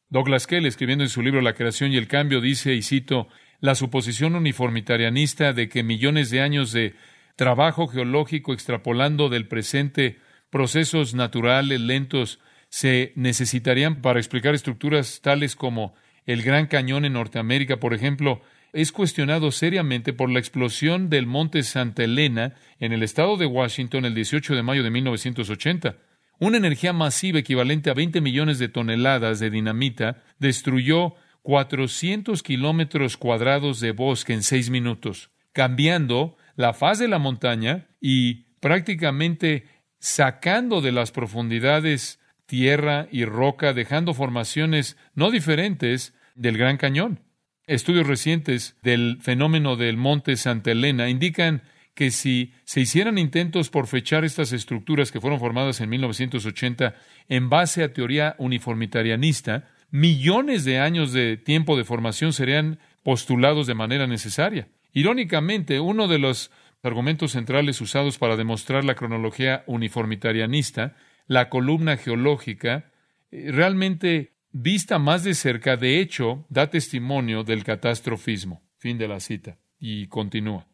Douglas 0.08 0.46
Kell, 0.46 0.64
escribiendo 0.64 1.04
en 1.04 1.10
su 1.10 1.20
libro 1.20 1.42
La 1.42 1.52
creación 1.52 1.92
y 1.92 1.98
el 1.98 2.08
cambio, 2.08 2.40
dice, 2.40 2.72
y 2.72 2.80
cito, 2.80 3.28
la 3.60 3.75
suposición 3.75 4.34
uniformitarianista 4.34 5.52
de 5.52 5.68
que 5.68 5.82
millones 5.82 6.30
de 6.30 6.40
años 6.40 6.72
de 6.72 6.94
trabajo 7.36 7.86
geológico 7.86 8.54
extrapolando 8.54 9.28
del 9.28 9.46
presente 9.46 10.20
procesos 10.48 11.14
naturales 11.14 11.82
lentos 11.82 12.40
se 12.70 13.12
necesitarían 13.14 14.00
para 14.00 14.20
explicar 14.20 14.54
estructuras 14.54 15.20
tales 15.20 15.54
como 15.54 15.94
el 16.26 16.42
Gran 16.42 16.66
Cañón 16.66 17.04
en 17.04 17.14
Norteamérica, 17.14 17.78
por 17.78 17.95
ejemplo, 17.95 18.42
es 18.73 18.92
cuestionado 18.92 19.52
seriamente 19.52 20.12
por 20.12 20.30
la 20.30 20.38
explosión 20.38 21.09
del 21.09 21.26
monte 21.26 21.62
Santa 21.62 22.04
Elena 22.04 22.54
en 22.78 22.92
el 22.92 23.02
estado 23.02 23.37
de 23.37 23.47
Washington 23.47 24.04
el 24.04 24.14
18 24.14 24.54
de 24.54 24.62
mayo 24.62 24.83
de 24.83 24.90
1980. 24.90 25.97
Una 26.38 26.59
energía 26.59 26.92
masiva 26.92 27.38
equivalente 27.38 27.88
a 27.88 27.95
20 27.95 28.21
millones 28.21 28.59
de 28.59 28.68
toneladas 28.68 29.40
de 29.40 29.49
dinamita 29.49 30.23
destruyó 30.38 31.14
400 31.42 32.42
kilómetros 32.42 33.16
cuadrados 33.16 33.80
de 33.80 33.92
bosque 33.92 34.35
en 34.35 34.42
seis 34.42 34.68
minutos, 34.68 35.30
cambiando 35.52 36.37
la 36.56 36.75
faz 36.75 36.99
de 36.99 37.09
la 37.09 37.18
montaña 37.18 37.87
y 38.00 38.47
prácticamente 38.61 39.64
sacando 39.99 40.80
de 40.80 40.92
las 40.92 41.12
profundidades 41.12 42.21
tierra 42.47 43.09
y 43.11 43.25
roca, 43.25 43.73
dejando 43.73 44.15
formaciones 44.15 44.97
no 45.15 45.31
diferentes 45.31 46.15
del 46.35 46.57
Gran 46.57 46.76
Cañón. 46.76 47.21
Estudios 47.67 48.07
recientes 48.07 48.76
del 48.83 49.19
fenómeno 49.21 49.76
del 49.76 49.97
Monte 49.97 50.37
Santa 50.37 50.71
Elena 50.71 51.09
indican 51.09 51.62
que 51.95 52.11
si 52.11 52.53
se 52.65 52.81
hicieran 52.81 53.19
intentos 53.19 53.71
por 53.71 53.87
fechar 53.87 54.25
estas 54.25 54.53
estructuras 54.53 55.11
que 55.11 55.21
fueron 55.21 55.41
formadas 55.41 55.81
en 55.81 55.88
1980 55.88 56.95
en 57.29 57.49
base 57.49 57.83
a 57.83 57.93
teoría 57.93 58.37
uniformitarianista, 58.38 59.69
millones 59.91 60.65
de 60.65 60.79
años 60.79 61.12
de 61.12 61.38
tiempo 61.38 61.76
de 61.76 61.85
formación 61.85 62.33
serían 62.33 62.79
postulados 63.03 63.67
de 63.67 63.75
manera 63.75 64.07
necesaria. 64.07 64.69
Irónicamente, 64.93 65.81
uno 65.81 66.07
de 66.07 66.19
los 66.19 66.50
argumentos 66.83 67.33
centrales 67.33 67.81
usados 67.81 68.19
para 68.19 68.37
demostrar 68.37 68.85
la 68.85 68.95
cronología 68.95 69.65
uniformitarianista, 69.67 70.97
la 71.26 71.49
columna 71.49 71.97
geológica, 71.97 72.90
eh, 73.30 73.50
realmente 73.52 74.35
vista 74.52 74.99
más 74.99 75.25
de 75.25 75.35
cerca, 75.35 75.76
de 75.76 76.00
hecho, 76.00 76.47
da 76.49 76.71
testimonio 76.71 77.45
del 77.45 77.64
catastrofismo. 77.64 78.62
Fin 78.78 78.99
de 78.99 79.09
la 79.09 79.21
cita. 79.21 79.59
Y 79.78 80.06
continúa. 80.06 80.66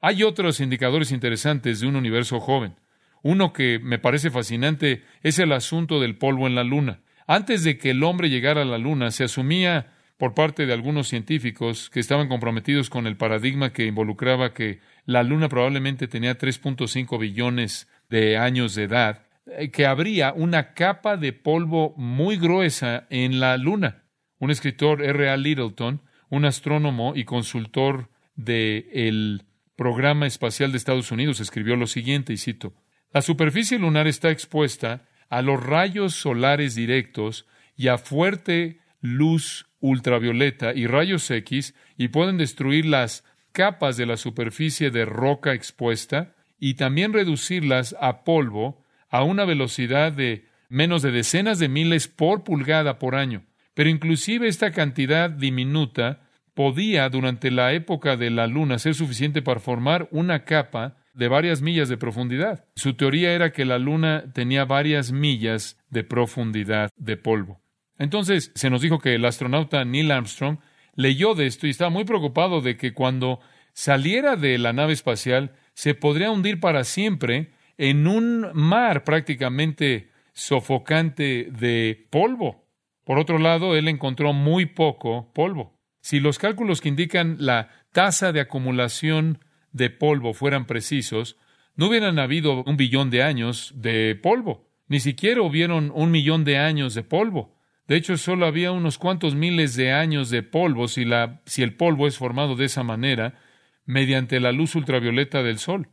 Hay 0.00 0.22
otros 0.22 0.60
indicadores 0.60 1.12
interesantes 1.12 1.80
de 1.80 1.86
un 1.86 1.96
universo 1.96 2.40
joven. 2.40 2.76
Uno 3.22 3.52
que 3.52 3.78
me 3.78 3.98
parece 3.98 4.30
fascinante 4.30 5.04
es 5.22 5.38
el 5.38 5.52
asunto 5.52 6.00
del 6.00 6.16
polvo 6.16 6.46
en 6.46 6.54
la 6.54 6.64
Luna. 6.64 7.02
Antes 7.26 7.62
de 7.64 7.76
que 7.76 7.90
el 7.90 8.02
hombre 8.02 8.30
llegara 8.30 8.62
a 8.62 8.64
la 8.64 8.78
Luna, 8.78 9.10
se 9.10 9.24
asumía 9.24 9.92
por 10.16 10.34
parte 10.34 10.66
de 10.66 10.72
algunos 10.72 11.08
científicos 11.08 11.90
que 11.90 12.00
estaban 12.00 12.28
comprometidos 12.28 12.90
con 12.90 13.06
el 13.06 13.16
paradigma 13.16 13.72
que 13.72 13.86
involucraba 13.86 14.52
que 14.52 14.80
la 15.04 15.22
Luna 15.22 15.48
probablemente 15.48 16.08
tenía 16.08 16.36
3.5 16.36 17.18
billones 17.18 17.88
de 18.08 18.36
años 18.36 18.74
de 18.74 18.84
edad, 18.84 19.26
que 19.72 19.86
habría 19.86 20.32
una 20.32 20.74
capa 20.74 21.16
de 21.16 21.32
polvo 21.32 21.94
muy 21.96 22.36
gruesa 22.36 23.06
en 23.10 23.40
la 23.40 23.56
Luna. 23.56 24.04
Un 24.38 24.50
escritor, 24.50 25.02
R. 25.02 25.28
A. 25.28 25.36
Littleton, 25.36 26.02
un 26.28 26.44
astrónomo 26.44 27.12
y 27.14 27.24
consultor 27.24 28.08
del 28.34 29.44
Programa 29.76 30.26
Espacial 30.26 30.72
de 30.72 30.78
Estados 30.78 31.10
Unidos, 31.10 31.40
escribió 31.40 31.76
lo 31.76 31.86
siguiente, 31.86 32.32
y 32.32 32.36
cito, 32.36 32.74
La 33.12 33.22
superficie 33.22 33.78
lunar 33.78 34.06
está 34.06 34.30
expuesta 34.30 35.08
a 35.28 35.42
los 35.42 35.62
rayos 35.62 36.14
solares 36.14 36.74
directos 36.74 37.46
y 37.76 37.88
a 37.88 37.98
fuerte 37.98 38.78
luz 39.00 39.66
ultravioleta 39.80 40.74
y 40.74 40.86
rayos 40.86 41.30
X 41.30 41.74
y 41.96 42.08
pueden 42.08 42.36
destruir 42.36 42.84
las 42.84 43.24
capas 43.52 43.96
de 43.96 44.06
la 44.06 44.16
superficie 44.16 44.90
de 44.90 45.04
roca 45.04 45.54
expuesta 45.54 46.34
y 46.58 46.74
también 46.74 47.12
reducirlas 47.12 47.96
a 48.00 48.22
polvo 48.24 48.84
a 49.10 49.22
una 49.22 49.44
velocidad 49.44 50.12
de 50.12 50.46
menos 50.68 51.02
de 51.02 51.10
decenas 51.10 51.58
de 51.58 51.68
miles 51.68 52.08
por 52.08 52.44
pulgada 52.44 52.98
por 52.98 53.14
año. 53.14 53.44
Pero 53.74 53.90
inclusive 53.90 54.48
esta 54.48 54.70
cantidad 54.70 55.28
diminuta 55.28 56.22
podía 56.54 57.08
durante 57.08 57.50
la 57.50 57.72
época 57.72 58.16
de 58.16 58.30
la 58.30 58.46
Luna 58.46 58.78
ser 58.78 58.94
suficiente 58.94 59.42
para 59.42 59.60
formar 59.60 60.08
una 60.10 60.44
capa 60.44 60.96
de 61.14 61.28
varias 61.28 61.60
millas 61.60 61.88
de 61.88 61.96
profundidad. 61.96 62.64
Su 62.76 62.94
teoría 62.94 63.32
era 63.32 63.52
que 63.52 63.64
la 63.64 63.78
Luna 63.78 64.24
tenía 64.32 64.64
varias 64.64 65.12
millas 65.12 65.78
de 65.90 66.04
profundidad 66.04 66.90
de 66.96 67.16
polvo. 67.16 67.60
Entonces 67.98 68.52
se 68.54 68.70
nos 68.70 68.80
dijo 68.80 68.98
que 68.98 69.14
el 69.14 69.24
astronauta 69.24 69.84
Neil 69.84 70.10
Armstrong 70.10 70.58
leyó 70.94 71.34
de 71.34 71.46
esto 71.46 71.66
y 71.66 71.70
estaba 71.70 71.90
muy 71.90 72.04
preocupado 72.04 72.60
de 72.60 72.76
que 72.76 72.94
cuando 72.94 73.40
saliera 73.72 74.36
de 74.36 74.58
la 74.58 74.72
nave 74.72 74.92
espacial 74.92 75.52
se 75.74 75.94
podría 75.94 76.30
hundir 76.30 76.60
para 76.60 76.84
siempre 76.84 77.50
en 77.80 78.06
un 78.06 78.50
mar 78.52 79.04
prácticamente 79.04 80.10
sofocante 80.34 81.48
de 81.50 82.06
polvo. 82.10 82.66
Por 83.04 83.18
otro 83.18 83.38
lado, 83.38 83.74
él 83.74 83.88
encontró 83.88 84.34
muy 84.34 84.66
poco 84.66 85.32
polvo. 85.32 85.80
Si 86.02 86.20
los 86.20 86.38
cálculos 86.38 86.82
que 86.82 86.90
indican 86.90 87.36
la 87.38 87.70
tasa 87.92 88.32
de 88.32 88.40
acumulación 88.40 89.38
de 89.72 89.88
polvo 89.88 90.34
fueran 90.34 90.66
precisos, 90.66 91.38
no 91.74 91.88
hubieran 91.88 92.18
habido 92.18 92.64
un 92.64 92.76
billón 92.76 93.08
de 93.08 93.22
años 93.22 93.72
de 93.74 94.14
polvo, 94.14 94.68
ni 94.86 95.00
siquiera 95.00 95.40
hubieron 95.40 95.90
un 95.94 96.10
millón 96.10 96.44
de 96.44 96.58
años 96.58 96.92
de 96.92 97.02
polvo. 97.02 97.56
De 97.88 97.96
hecho, 97.96 98.18
solo 98.18 98.44
había 98.44 98.72
unos 98.72 98.98
cuantos 98.98 99.34
miles 99.34 99.74
de 99.74 99.92
años 99.92 100.28
de 100.28 100.42
polvo 100.42 100.86
si, 100.86 101.06
la, 101.06 101.40
si 101.46 101.62
el 101.62 101.76
polvo 101.76 102.06
es 102.06 102.18
formado 102.18 102.56
de 102.56 102.66
esa 102.66 102.82
manera 102.82 103.40
mediante 103.86 104.38
la 104.38 104.52
luz 104.52 104.74
ultravioleta 104.74 105.42
del 105.42 105.58
sol. 105.58 105.88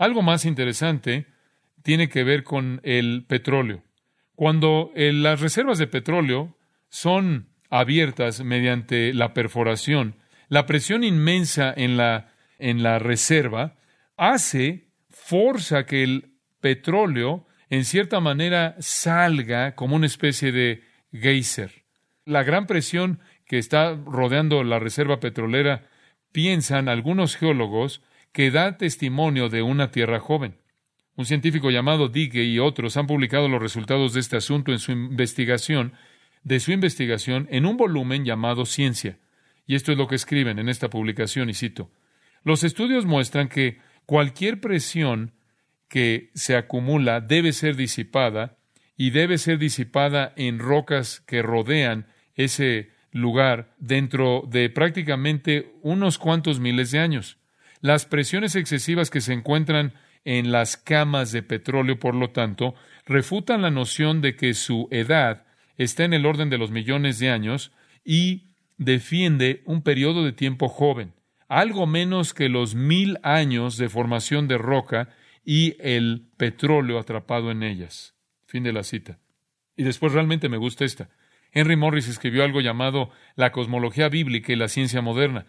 Algo 0.00 0.22
más 0.22 0.46
interesante 0.46 1.26
tiene 1.82 2.08
que 2.08 2.24
ver 2.24 2.42
con 2.42 2.80
el 2.84 3.26
petróleo. 3.28 3.84
Cuando 4.34 4.92
las 4.96 5.42
reservas 5.42 5.76
de 5.76 5.88
petróleo 5.88 6.56
son 6.88 7.50
abiertas 7.68 8.42
mediante 8.42 9.12
la 9.12 9.34
perforación, 9.34 10.16
la 10.48 10.64
presión 10.64 11.04
inmensa 11.04 11.74
en 11.76 11.98
la, 11.98 12.32
en 12.58 12.82
la 12.82 12.98
reserva 12.98 13.76
hace, 14.16 14.88
forza 15.10 15.84
que 15.84 16.02
el 16.02 16.32
petróleo 16.62 17.46
en 17.68 17.84
cierta 17.84 18.20
manera 18.20 18.76
salga 18.78 19.74
como 19.74 19.96
una 19.96 20.06
especie 20.06 20.50
de 20.50 20.82
geyser. 21.12 21.84
La 22.24 22.42
gran 22.42 22.66
presión 22.66 23.20
que 23.44 23.58
está 23.58 23.94
rodeando 24.06 24.64
la 24.64 24.78
reserva 24.78 25.20
petrolera 25.20 25.90
piensan 26.32 26.88
algunos 26.88 27.36
geólogos 27.36 28.00
que 28.32 28.50
da 28.50 28.76
testimonio 28.76 29.48
de 29.48 29.62
una 29.62 29.90
tierra 29.90 30.20
joven. 30.20 30.56
Un 31.16 31.26
científico 31.26 31.70
llamado 31.70 32.08
Digge 32.08 32.44
y 32.44 32.58
otros 32.58 32.96
han 32.96 33.06
publicado 33.06 33.48
los 33.48 33.60
resultados 33.60 34.14
de 34.14 34.20
este 34.20 34.36
asunto 34.36 34.72
en 34.72 34.78
su 34.78 34.92
investigación, 34.92 35.92
de 36.44 36.60
su 36.60 36.72
investigación 36.72 37.48
en 37.50 37.66
un 37.66 37.76
volumen 37.76 38.24
llamado 38.24 38.64
Ciencia. 38.64 39.18
Y 39.66 39.74
esto 39.74 39.92
es 39.92 39.98
lo 39.98 40.06
que 40.06 40.14
escriben 40.14 40.58
en 40.58 40.68
esta 40.68 40.88
publicación, 40.88 41.50
y 41.50 41.54
cito. 41.54 41.90
Los 42.42 42.64
estudios 42.64 43.04
muestran 43.04 43.48
que 43.48 43.78
cualquier 44.06 44.60
presión 44.60 45.32
que 45.88 46.30
se 46.34 46.56
acumula 46.56 47.20
debe 47.20 47.52
ser 47.52 47.76
disipada 47.76 48.56
y 48.96 49.10
debe 49.10 49.38
ser 49.38 49.58
disipada 49.58 50.32
en 50.36 50.58
rocas 50.58 51.20
que 51.20 51.42
rodean 51.42 52.06
ese 52.34 52.90
lugar 53.12 53.74
dentro 53.78 54.44
de 54.48 54.70
prácticamente 54.70 55.72
unos 55.82 56.18
cuantos 56.18 56.60
miles 56.60 56.92
de 56.92 57.00
años. 57.00 57.39
Las 57.80 58.06
presiones 58.06 58.56
excesivas 58.56 59.10
que 59.10 59.20
se 59.20 59.32
encuentran 59.32 59.94
en 60.24 60.52
las 60.52 60.76
camas 60.76 61.32
de 61.32 61.42
petróleo, 61.42 61.98
por 61.98 62.14
lo 62.14 62.30
tanto, 62.30 62.74
refutan 63.06 63.62
la 63.62 63.70
noción 63.70 64.20
de 64.20 64.36
que 64.36 64.54
su 64.54 64.88
edad 64.90 65.46
está 65.78 66.04
en 66.04 66.12
el 66.12 66.26
orden 66.26 66.50
de 66.50 66.58
los 66.58 66.70
millones 66.70 67.18
de 67.18 67.30
años 67.30 67.72
y 68.04 68.50
defiende 68.76 69.62
un 69.64 69.82
periodo 69.82 70.24
de 70.24 70.32
tiempo 70.32 70.68
joven, 70.68 71.14
algo 71.48 71.86
menos 71.86 72.34
que 72.34 72.48
los 72.48 72.74
mil 72.74 73.18
años 73.22 73.76
de 73.78 73.88
formación 73.88 74.46
de 74.46 74.58
roca 74.58 75.08
y 75.44 75.76
el 75.80 76.26
petróleo 76.36 76.98
atrapado 76.98 77.50
en 77.50 77.62
ellas. 77.62 78.14
Fin 78.46 78.62
de 78.62 78.72
la 78.72 78.82
cita. 78.82 79.18
Y 79.76 79.84
después 79.84 80.12
realmente 80.12 80.48
me 80.48 80.58
gusta 80.58 80.84
esta. 80.84 81.08
Henry 81.52 81.76
Morris 81.76 82.08
escribió 82.08 82.44
algo 82.44 82.60
llamado 82.60 83.10
La 83.36 83.52
cosmología 83.52 84.08
bíblica 84.08 84.52
y 84.52 84.56
la 84.56 84.68
ciencia 84.68 85.00
moderna. 85.00 85.46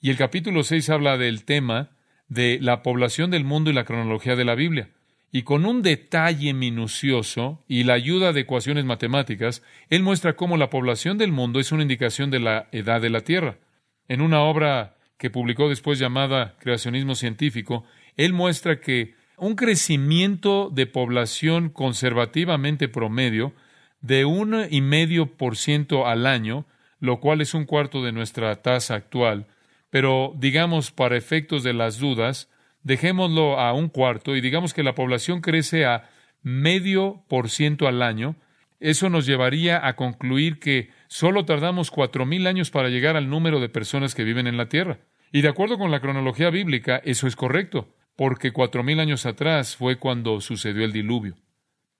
Y 0.00 0.10
el 0.10 0.16
capítulo 0.16 0.62
6 0.62 0.90
habla 0.90 1.16
del 1.16 1.44
tema 1.44 1.90
de 2.28 2.58
la 2.60 2.82
población 2.82 3.30
del 3.30 3.44
mundo 3.44 3.70
y 3.70 3.74
la 3.74 3.84
cronología 3.84 4.36
de 4.36 4.44
la 4.44 4.54
Biblia. 4.54 4.90
Y 5.32 5.42
con 5.42 5.66
un 5.66 5.82
detalle 5.82 6.54
minucioso 6.54 7.64
y 7.66 7.82
la 7.82 7.94
ayuda 7.94 8.32
de 8.32 8.42
ecuaciones 8.42 8.84
matemáticas, 8.84 9.62
él 9.90 10.02
muestra 10.02 10.36
cómo 10.36 10.56
la 10.56 10.70
población 10.70 11.18
del 11.18 11.32
mundo 11.32 11.58
es 11.58 11.72
una 11.72 11.82
indicación 11.82 12.30
de 12.30 12.38
la 12.38 12.68
edad 12.70 13.00
de 13.00 13.10
la 13.10 13.22
Tierra. 13.22 13.58
En 14.06 14.20
una 14.20 14.42
obra 14.42 14.96
que 15.18 15.30
publicó 15.30 15.68
después 15.68 15.98
llamada 15.98 16.54
Creacionismo 16.60 17.14
Científico, 17.14 17.84
él 18.16 18.32
muestra 18.32 18.80
que 18.80 19.14
un 19.36 19.56
crecimiento 19.56 20.70
de 20.70 20.86
población 20.86 21.68
conservativamente 21.68 22.88
promedio 22.88 23.52
de 24.00 24.24
un 24.24 24.66
y 24.70 24.82
medio 24.82 25.26
por 25.36 25.56
ciento 25.56 26.06
al 26.06 26.26
año, 26.26 26.66
lo 27.00 27.20
cual 27.20 27.40
es 27.40 27.54
un 27.54 27.64
cuarto 27.64 28.04
de 28.04 28.12
nuestra 28.12 28.54
tasa 28.62 28.94
actual, 28.94 29.46
pero 29.94 30.34
digamos 30.36 30.90
para 30.90 31.16
efectos 31.16 31.62
de 31.62 31.72
las 31.72 32.00
dudas, 32.00 32.50
dejémoslo 32.82 33.60
a 33.60 33.72
un 33.74 33.88
cuarto 33.88 34.34
y 34.34 34.40
digamos 34.40 34.74
que 34.74 34.82
la 34.82 34.96
población 34.96 35.40
crece 35.40 35.84
a 35.84 36.10
medio 36.42 37.22
por 37.28 37.48
ciento 37.48 37.86
al 37.86 38.02
año, 38.02 38.34
eso 38.80 39.08
nos 39.08 39.24
llevaría 39.24 39.86
a 39.86 39.94
concluir 39.94 40.58
que 40.58 40.90
solo 41.06 41.44
tardamos 41.44 41.92
cuatro 41.92 42.26
mil 42.26 42.48
años 42.48 42.72
para 42.72 42.88
llegar 42.88 43.16
al 43.16 43.30
número 43.30 43.60
de 43.60 43.68
personas 43.68 44.16
que 44.16 44.24
viven 44.24 44.48
en 44.48 44.56
la 44.56 44.68
Tierra. 44.68 44.98
Y 45.30 45.42
de 45.42 45.48
acuerdo 45.48 45.78
con 45.78 45.92
la 45.92 46.00
cronología 46.00 46.50
bíblica, 46.50 47.00
eso 47.04 47.28
es 47.28 47.36
correcto, 47.36 47.94
porque 48.16 48.50
cuatro 48.50 48.82
mil 48.82 48.98
años 48.98 49.26
atrás 49.26 49.76
fue 49.76 50.00
cuando 50.00 50.40
sucedió 50.40 50.84
el 50.84 50.90
diluvio. 50.90 51.36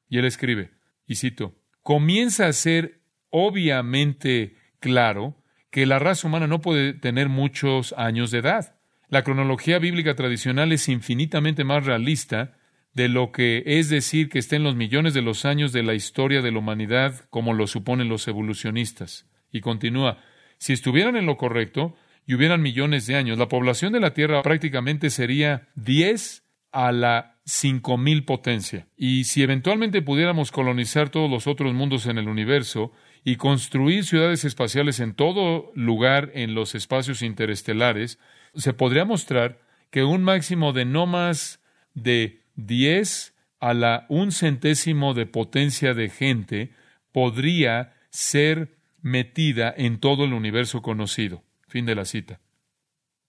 Y 0.09 0.19
él 0.19 0.25
escribe, 0.25 0.73
y 1.07 1.15
cito, 1.15 1.55
comienza 1.85 2.49
a 2.49 2.53
ser 2.55 3.03
obviamente 3.31 4.57
claro 4.81 5.37
que 5.75 5.87
la 5.87 5.99
raza 5.99 6.29
humana 6.29 6.47
no 6.47 6.61
puede 6.61 6.93
tener 6.93 7.29
muchos 7.29 7.95
años 7.99 8.31
de 8.31 8.39
edad. 8.39 8.77
La 9.09 9.25
cronología 9.25 9.81
bíblica 9.81 10.15
tradicional 10.15 10.71
es 10.71 10.89
infinitamente 10.89 11.65
más 11.65 11.85
realista 11.85 12.53
de 12.93 13.09
lo 13.09 13.33
que 13.33 13.65
es 13.67 13.89
decir 13.89 14.29
que 14.29 14.39
está 14.39 14.55
en 14.55 14.63
los 14.63 14.77
millones 14.77 15.15
de 15.15 15.23
los 15.23 15.45
años 15.45 15.73
de 15.73 15.83
la 15.83 15.95
historia 15.95 16.43
de 16.43 16.53
la 16.53 16.61
humanidad, 16.61 17.27
como 17.29 17.55
lo 17.55 17.67
suponen 17.67 18.09
los 18.09 18.29
evolucionistas. 18.29 19.29
Y 19.51 19.63
continúa, 19.63 20.19
si 20.59 20.73
estuvieran 20.73 21.17
en 21.17 21.27
lo 21.27 21.37
correcto 21.37 21.97
y 22.25 22.35
hubieran 22.35 22.63
millones 22.63 23.09
de 23.09 23.17
años, 23.17 23.37
la 23.37 23.49
población 23.49 23.93
de 23.93 23.99
la 23.99 24.15
Tierra 24.15 24.43
prácticamente 24.43 25.11
sería 25.11 25.67
10 25.75 26.45
a 26.71 26.93
la 26.93 27.35
cinco 27.45 27.99
mil 27.99 28.25
potencia. 28.25 28.87
Y 28.97 29.25
si 29.25 29.43
eventualmente 29.43 30.03
pudiéramos 30.03 30.53
colonizar 30.53 31.09
todos 31.09 31.29
los 31.29 31.49
otros 31.49 31.75
mundos 31.75 32.07
en 32.07 32.19
el 32.19 32.29
universo 32.29 32.93
y 33.25 33.37
construir 33.37 34.05
ciudades 34.05 34.45
espaciales 34.45 35.01
en 35.01 35.15
todo 35.15 35.73
lugar 35.75 36.31
en 36.35 36.55
los 36.55 36.75
espacios 36.75 37.23
interestelares, 37.23 38.19
se 38.55 38.75
podría 38.75 39.07
mostrar 39.07 39.61
que 39.91 40.05
un 40.05 40.23
máximo 40.23 40.73
de 40.73 40.85
no 40.85 41.07
más 41.07 41.61
de 41.95 42.43
10 42.57 43.35
a 43.61 43.73
la 43.73 44.07
un 44.11 44.31
centésimo 44.31 45.15
de 45.15 45.25
potencia 45.25 45.95
de 45.95 46.11
gente 46.11 46.73
podría 47.13 47.95
ser 48.11 48.77
metida 49.01 49.73
en 49.77 50.01
todo 50.01 50.25
el 50.25 50.35
universo 50.35 50.83
conocido. 50.83 51.43
Fin 51.67 51.87
de 51.87 51.95
la 51.95 52.05
cita. 52.05 52.41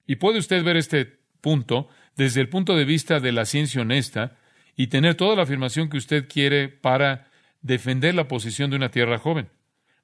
Y 0.05 0.17
puede 0.17 0.39
usted 0.39 0.63
ver 0.63 0.75
este 0.75 1.19
punto 1.39 1.87
desde 2.15 2.41
el 2.41 2.49
punto 2.49 2.75
de 2.75 2.85
vista 2.85 3.19
de 3.19 3.31
la 3.31 3.45
ciencia 3.45 3.81
honesta 3.81 4.37
y 4.75 4.87
tener 4.87 5.15
toda 5.15 5.35
la 5.35 5.43
afirmación 5.43 5.89
que 5.89 5.97
usted 5.97 6.27
quiere 6.27 6.67
para 6.67 7.27
defender 7.61 8.13
la 8.13 8.27
posición 8.27 8.69
de 8.69 8.75
una 8.75 8.89
Tierra 8.89 9.17
joven. 9.17 9.49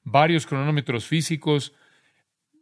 Varios 0.04 0.46
cronómetros 0.46 1.06
físicos, 1.06 1.72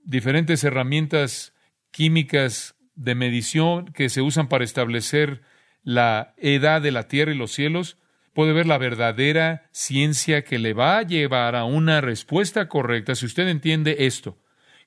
diferentes 0.05 0.63
herramientas 0.65 1.55
químicas 1.91 2.75
de 2.95 3.15
medición 3.15 3.87
que 3.93 4.09
se 4.09 4.21
usan 4.21 4.49
para 4.49 4.65
establecer 4.65 5.43
la 5.83 6.35
edad 6.37 6.83
de 6.83 6.91
la 6.91 7.09
Tierra 7.09 7.33
y 7.33 7.37
los 7.37 7.53
cielos, 7.53 7.97
puede 8.35 8.53
ver 8.53 8.67
la 8.67 8.79
verdadera 8.79 9.69
ciencia 9.73 10.45
que 10.45 10.59
le 10.59 10.75
va 10.75 10.99
a 10.99 11.03
llevar 11.03 11.57
a 11.57 11.65
una 11.65 12.01
respuesta 12.01 12.69
correcta 12.69 13.15
si 13.15 13.27
usted 13.27 13.49
entiende 13.49 14.07
esto, 14.07 14.39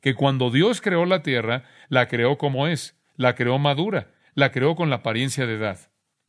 que 0.02 0.14
cuando 0.14 0.52
Dios 0.52 0.82
creó 0.82 1.06
la 1.06 1.24
Tierra, 1.24 1.64
la 1.90 2.08
creó 2.08 2.38
como 2.38 2.68
es, 2.68 2.96
la 3.16 3.36
creó 3.36 3.60
madura, 3.60 4.12
la 4.36 4.52
creó 4.52 4.76
con 4.76 4.90
la 4.90 4.98
apariencia 4.98 5.46
de 5.46 5.56
edad. 5.56 5.80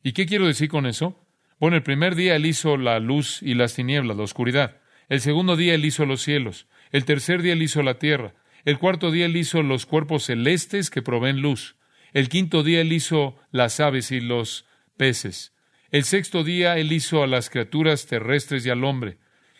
¿Y 0.03 0.13
qué 0.13 0.25
quiero 0.25 0.47
decir 0.47 0.69
con 0.69 0.85
eso? 0.85 1.19
Bueno, 1.59 1.77
el 1.77 1.83
primer 1.83 2.15
día 2.15 2.35
Él 2.35 2.45
hizo 2.45 2.77
la 2.77 2.99
luz 2.99 3.41
y 3.41 3.53
las 3.53 3.75
tinieblas, 3.75 4.17
la 4.17 4.23
oscuridad. 4.23 4.77
El 5.09 5.21
segundo 5.21 5.55
día 5.55 5.75
Él 5.75 5.85
hizo 5.85 6.05
los 6.05 6.21
cielos. 6.21 6.67
El 6.91 7.05
tercer 7.05 7.41
día 7.41 7.53
Él 7.53 7.61
hizo 7.61 7.83
la 7.83 7.99
tierra. 7.99 8.33
El 8.63 8.79
cuarto 8.79 9.11
día 9.11 9.25
Él 9.25 9.37
hizo 9.37 9.61
los 9.63 9.85
cuerpos 9.85 10.25
celestes 10.25 10.89
que 10.89 11.01
proveen 11.01 11.41
luz. 11.41 11.75
El 12.13 12.29
quinto 12.29 12.63
día 12.63 12.81
Él 12.81 12.93
hizo 12.93 13.37
las 13.51 13.79
aves 13.79 14.11
y 14.11 14.21
los 14.21 14.65
peces. 14.97 15.53
El 15.91 16.03
sexto 16.03 16.43
día 16.43 16.77
Él 16.77 16.91
hizo 16.91 17.23
a 17.23 17.27
las 17.27 17.49
criaturas 17.49 18.07
terrestres 18.07 18.65
y 18.65 18.69
al 18.69 18.83
hombre. 18.83 19.17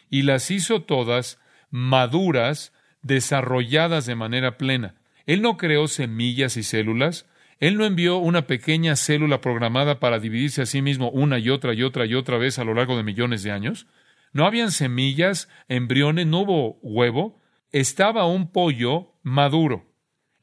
Y 0.10 0.24
las 0.24 0.52
hizo 0.52 0.82
todas 0.84 1.40
maduras, 1.70 2.74
desarrolladas 3.02 4.06
de 4.06 4.16
manera 4.16 4.58
plena. 4.58 4.96
Él 5.26 5.42
no 5.42 5.58
creó 5.58 5.88
semillas 5.88 6.58
y 6.58 6.64
células, 6.64 7.28
él 7.60 7.78
no 7.78 7.86
envió 7.86 8.18
una 8.18 8.48
pequeña 8.48 8.96
célula 8.96 9.40
programada 9.40 10.00
para 10.00 10.20
dividirse 10.20 10.62
a 10.62 10.66
sí 10.66 10.82
mismo 10.82 11.10
una 11.10 11.40
y 11.40 11.50
otra 11.50 11.74
y 11.74 11.84
otra 11.84 12.06
y 12.06 12.14
otra 12.14 12.38
vez 12.38 12.60
a 12.60 12.66
lo 12.66 12.74
largo 12.74 12.98
de 12.98 13.04
millones 13.04 13.44
de 13.44 13.52
años. 13.52 13.88
No 14.36 14.46
habían 14.46 14.72
semillas, 14.72 15.48
embriones, 15.70 16.28
no 16.28 16.42
hubo 16.42 16.78
huevo. 16.82 17.40
Estaba 17.72 18.28
un 18.28 18.52
pollo 18.52 19.14
maduro. 19.24 19.86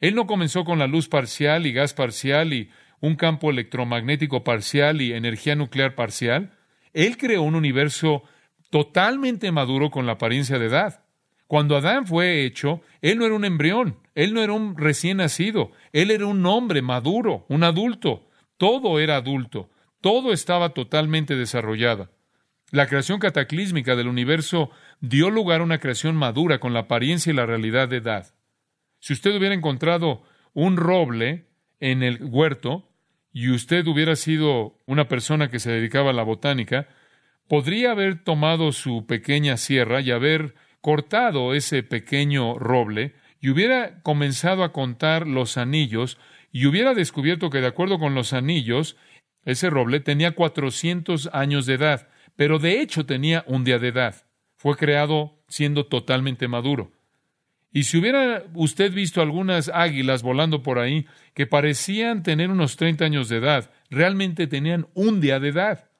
Él 0.00 0.14
no 0.14 0.26
comenzó 0.26 0.64
con 0.64 0.78
la 0.78 0.86
luz 0.86 1.10
parcial 1.10 1.66
y 1.66 1.74
gas 1.74 1.92
parcial 1.92 2.54
y 2.54 2.70
un 3.00 3.16
campo 3.16 3.50
electromagnético 3.50 4.44
parcial 4.44 5.02
y 5.02 5.12
energía 5.12 5.56
nuclear 5.56 5.94
parcial. 5.94 6.56
Él 6.94 7.18
creó 7.18 7.42
un 7.42 7.54
universo 7.54 8.22
totalmente 8.70 9.52
maduro 9.52 9.90
con 9.90 10.06
la 10.06 10.12
apariencia 10.12 10.58
de 10.58 10.68
edad. 10.68 11.04
Cuando 11.46 11.76
Adán 11.76 12.06
fue 12.06 12.46
hecho, 12.46 12.80
él 13.02 13.18
no 13.18 13.26
era 13.26 13.34
un 13.34 13.44
embrión, 13.44 13.98
él 14.14 14.32
no 14.32 14.42
era 14.42 14.54
un 14.54 14.78
recién 14.78 15.18
nacido, 15.18 15.70
él 15.92 16.10
era 16.10 16.24
un 16.24 16.46
hombre 16.46 16.80
maduro, 16.80 17.44
un 17.50 17.62
adulto. 17.62 18.26
Todo 18.56 19.00
era 19.00 19.16
adulto, 19.16 19.68
todo 20.00 20.32
estaba 20.32 20.70
totalmente 20.70 21.36
desarrollado. 21.36 22.08
La 22.72 22.86
creación 22.86 23.20
cataclísmica 23.20 23.96
del 23.96 24.08
universo 24.08 24.70
dio 25.02 25.28
lugar 25.28 25.60
a 25.60 25.64
una 25.64 25.78
creación 25.78 26.16
madura 26.16 26.58
con 26.58 26.72
la 26.72 26.80
apariencia 26.80 27.30
y 27.30 27.36
la 27.36 27.44
realidad 27.44 27.86
de 27.86 27.98
edad. 27.98 28.34
Si 28.98 29.12
usted 29.12 29.36
hubiera 29.36 29.54
encontrado 29.54 30.22
un 30.54 30.78
roble 30.78 31.44
en 31.80 32.02
el 32.02 32.24
huerto 32.24 32.88
y 33.30 33.50
usted 33.50 33.86
hubiera 33.86 34.16
sido 34.16 34.78
una 34.86 35.06
persona 35.06 35.50
que 35.50 35.58
se 35.58 35.70
dedicaba 35.70 36.10
a 36.10 36.14
la 36.14 36.22
botánica, 36.22 36.88
podría 37.46 37.90
haber 37.90 38.24
tomado 38.24 38.72
su 38.72 39.04
pequeña 39.04 39.58
sierra 39.58 40.00
y 40.00 40.10
haber 40.10 40.54
cortado 40.80 41.52
ese 41.52 41.82
pequeño 41.82 42.58
roble 42.58 43.14
y 43.38 43.50
hubiera 43.50 44.00
comenzado 44.02 44.64
a 44.64 44.72
contar 44.72 45.26
los 45.26 45.58
anillos 45.58 46.16
y 46.52 46.64
hubiera 46.64 46.94
descubierto 46.94 47.50
que 47.50 47.60
de 47.60 47.66
acuerdo 47.66 47.98
con 47.98 48.14
los 48.14 48.32
anillos, 48.32 48.96
ese 49.44 49.68
roble 49.68 50.00
tenía 50.00 50.30
400 50.30 51.28
años 51.34 51.66
de 51.66 51.74
edad, 51.74 52.08
pero 52.36 52.58
de 52.58 52.80
hecho 52.80 53.06
tenía 53.06 53.44
un 53.46 53.64
día 53.64 53.78
de 53.78 53.88
edad. 53.88 54.26
Fue 54.56 54.76
creado 54.76 55.42
siendo 55.48 55.86
totalmente 55.86 56.48
maduro. 56.48 56.92
Y 57.72 57.84
si 57.84 57.98
hubiera 57.98 58.44
usted 58.54 58.92
visto 58.92 59.22
algunas 59.22 59.70
águilas 59.72 60.22
volando 60.22 60.62
por 60.62 60.78
ahí 60.78 61.06
que 61.34 61.46
parecían 61.46 62.22
tener 62.22 62.50
unos 62.50 62.76
30 62.76 63.04
años 63.04 63.28
de 63.28 63.38
edad, 63.38 63.70
realmente 63.88 64.46
tenían 64.46 64.88
un 64.94 65.20
día 65.20 65.40
de 65.40 65.48
edad. 65.48 65.90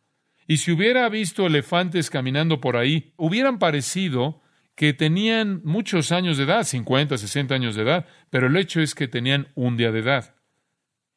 Y 0.46 0.58
si 0.58 0.72
hubiera 0.72 1.08
visto 1.08 1.46
elefantes 1.46 2.10
caminando 2.10 2.60
por 2.60 2.76
ahí, 2.76 3.14
hubieran 3.16 3.58
parecido 3.58 4.42
que 4.74 4.92
tenían 4.92 5.62
muchos 5.64 6.12
años 6.12 6.36
de 6.36 6.44
edad, 6.44 6.64
50, 6.64 7.16
60 7.16 7.54
años 7.54 7.74
de 7.74 7.82
edad, 7.82 8.06
pero 8.30 8.48
el 8.48 8.56
hecho 8.56 8.80
es 8.80 8.94
que 8.94 9.08
tenían 9.08 9.48
un 9.54 9.76
día 9.76 9.92
de 9.92 10.00
edad. 10.00 10.34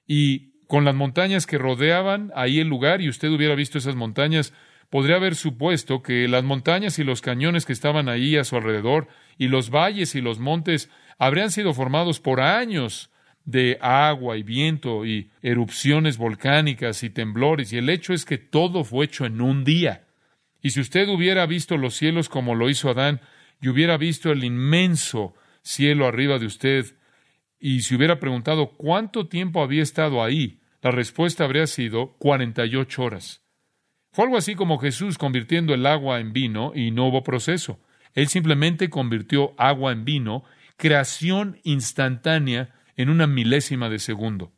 Y 0.07 0.61
con 0.67 0.85
las 0.85 0.95
montañas 0.95 1.45
que 1.47 1.57
rodeaban 1.57 2.31
ahí 2.35 2.59
el 2.59 2.67
lugar 2.67 3.01
y 3.01 3.09
usted 3.09 3.29
hubiera 3.29 3.55
visto 3.55 3.77
esas 3.77 3.95
montañas, 3.95 4.53
podría 4.89 5.17
haber 5.17 5.35
supuesto 5.35 6.01
que 6.01 6.27
las 6.27 6.43
montañas 6.43 6.99
y 6.99 7.03
los 7.03 7.21
cañones 7.21 7.65
que 7.65 7.73
estaban 7.73 8.09
ahí 8.09 8.37
a 8.37 8.43
su 8.43 8.55
alrededor 8.55 9.07
y 9.37 9.47
los 9.47 9.69
valles 9.69 10.15
y 10.15 10.21
los 10.21 10.39
montes 10.39 10.89
habrían 11.17 11.51
sido 11.51 11.73
formados 11.73 12.19
por 12.19 12.41
años 12.41 13.11
de 13.45 13.77
agua 13.79 14.37
y 14.37 14.43
viento 14.43 15.05
y 15.05 15.29
erupciones 15.41 16.17
volcánicas 16.17 17.03
y 17.03 17.11
temblores, 17.11 17.71
y 17.71 17.77
el 17.77 17.89
hecho 17.89 18.13
es 18.13 18.25
que 18.25 18.37
todo 18.37 18.83
fue 18.83 19.05
hecho 19.05 19.25
en 19.25 19.39
un 19.39 19.63
día. 19.63 20.07
Y 20.61 20.71
si 20.71 20.81
usted 20.81 21.07
hubiera 21.09 21.45
visto 21.45 21.77
los 21.77 21.95
cielos 21.95 22.27
como 22.27 22.55
lo 22.55 22.69
hizo 22.69 22.89
Adán, 22.89 23.21
y 23.61 23.69
hubiera 23.69 23.97
visto 23.97 24.31
el 24.31 24.43
inmenso 24.43 25.35
cielo 25.61 26.07
arriba 26.07 26.39
de 26.39 26.47
usted, 26.47 26.85
y 27.59 27.81
se 27.81 27.95
hubiera 27.95 28.19
preguntado 28.19 28.69
cuánto 28.75 29.27
tiempo 29.27 29.61
había 29.61 29.83
estado 29.83 30.23
ahí, 30.23 30.59
la 30.81 30.91
respuesta 30.91 31.43
habría 31.43 31.67
sido 31.67 32.13
cuarenta 32.17 32.65
y 32.65 32.75
ocho 32.75 33.03
horas. 33.03 33.44
Fue 34.15 34.23
algo 34.23 34.37
así 34.37 34.55
como 34.55 34.77
Jesús 34.77 35.17
convirtiendo 35.17 35.73
el 35.73 35.85
agua 35.85 36.21
en 36.21 36.31
vino 36.31 36.71
y 36.73 36.91
no 36.91 37.07
hubo 37.07 37.21
proceso. 37.21 37.81
Él 38.13 38.29
simplemente 38.29 38.89
convirtió 38.89 39.53
agua 39.57 39.91
en 39.91 40.05
vino, 40.05 40.45
creación 40.77 41.59
instantánea 41.63 42.73
en 42.95 43.09
una 43.09 43.27
milésima 43.27 43.89
de 43.89 43.99
segundo. 43.99 44.53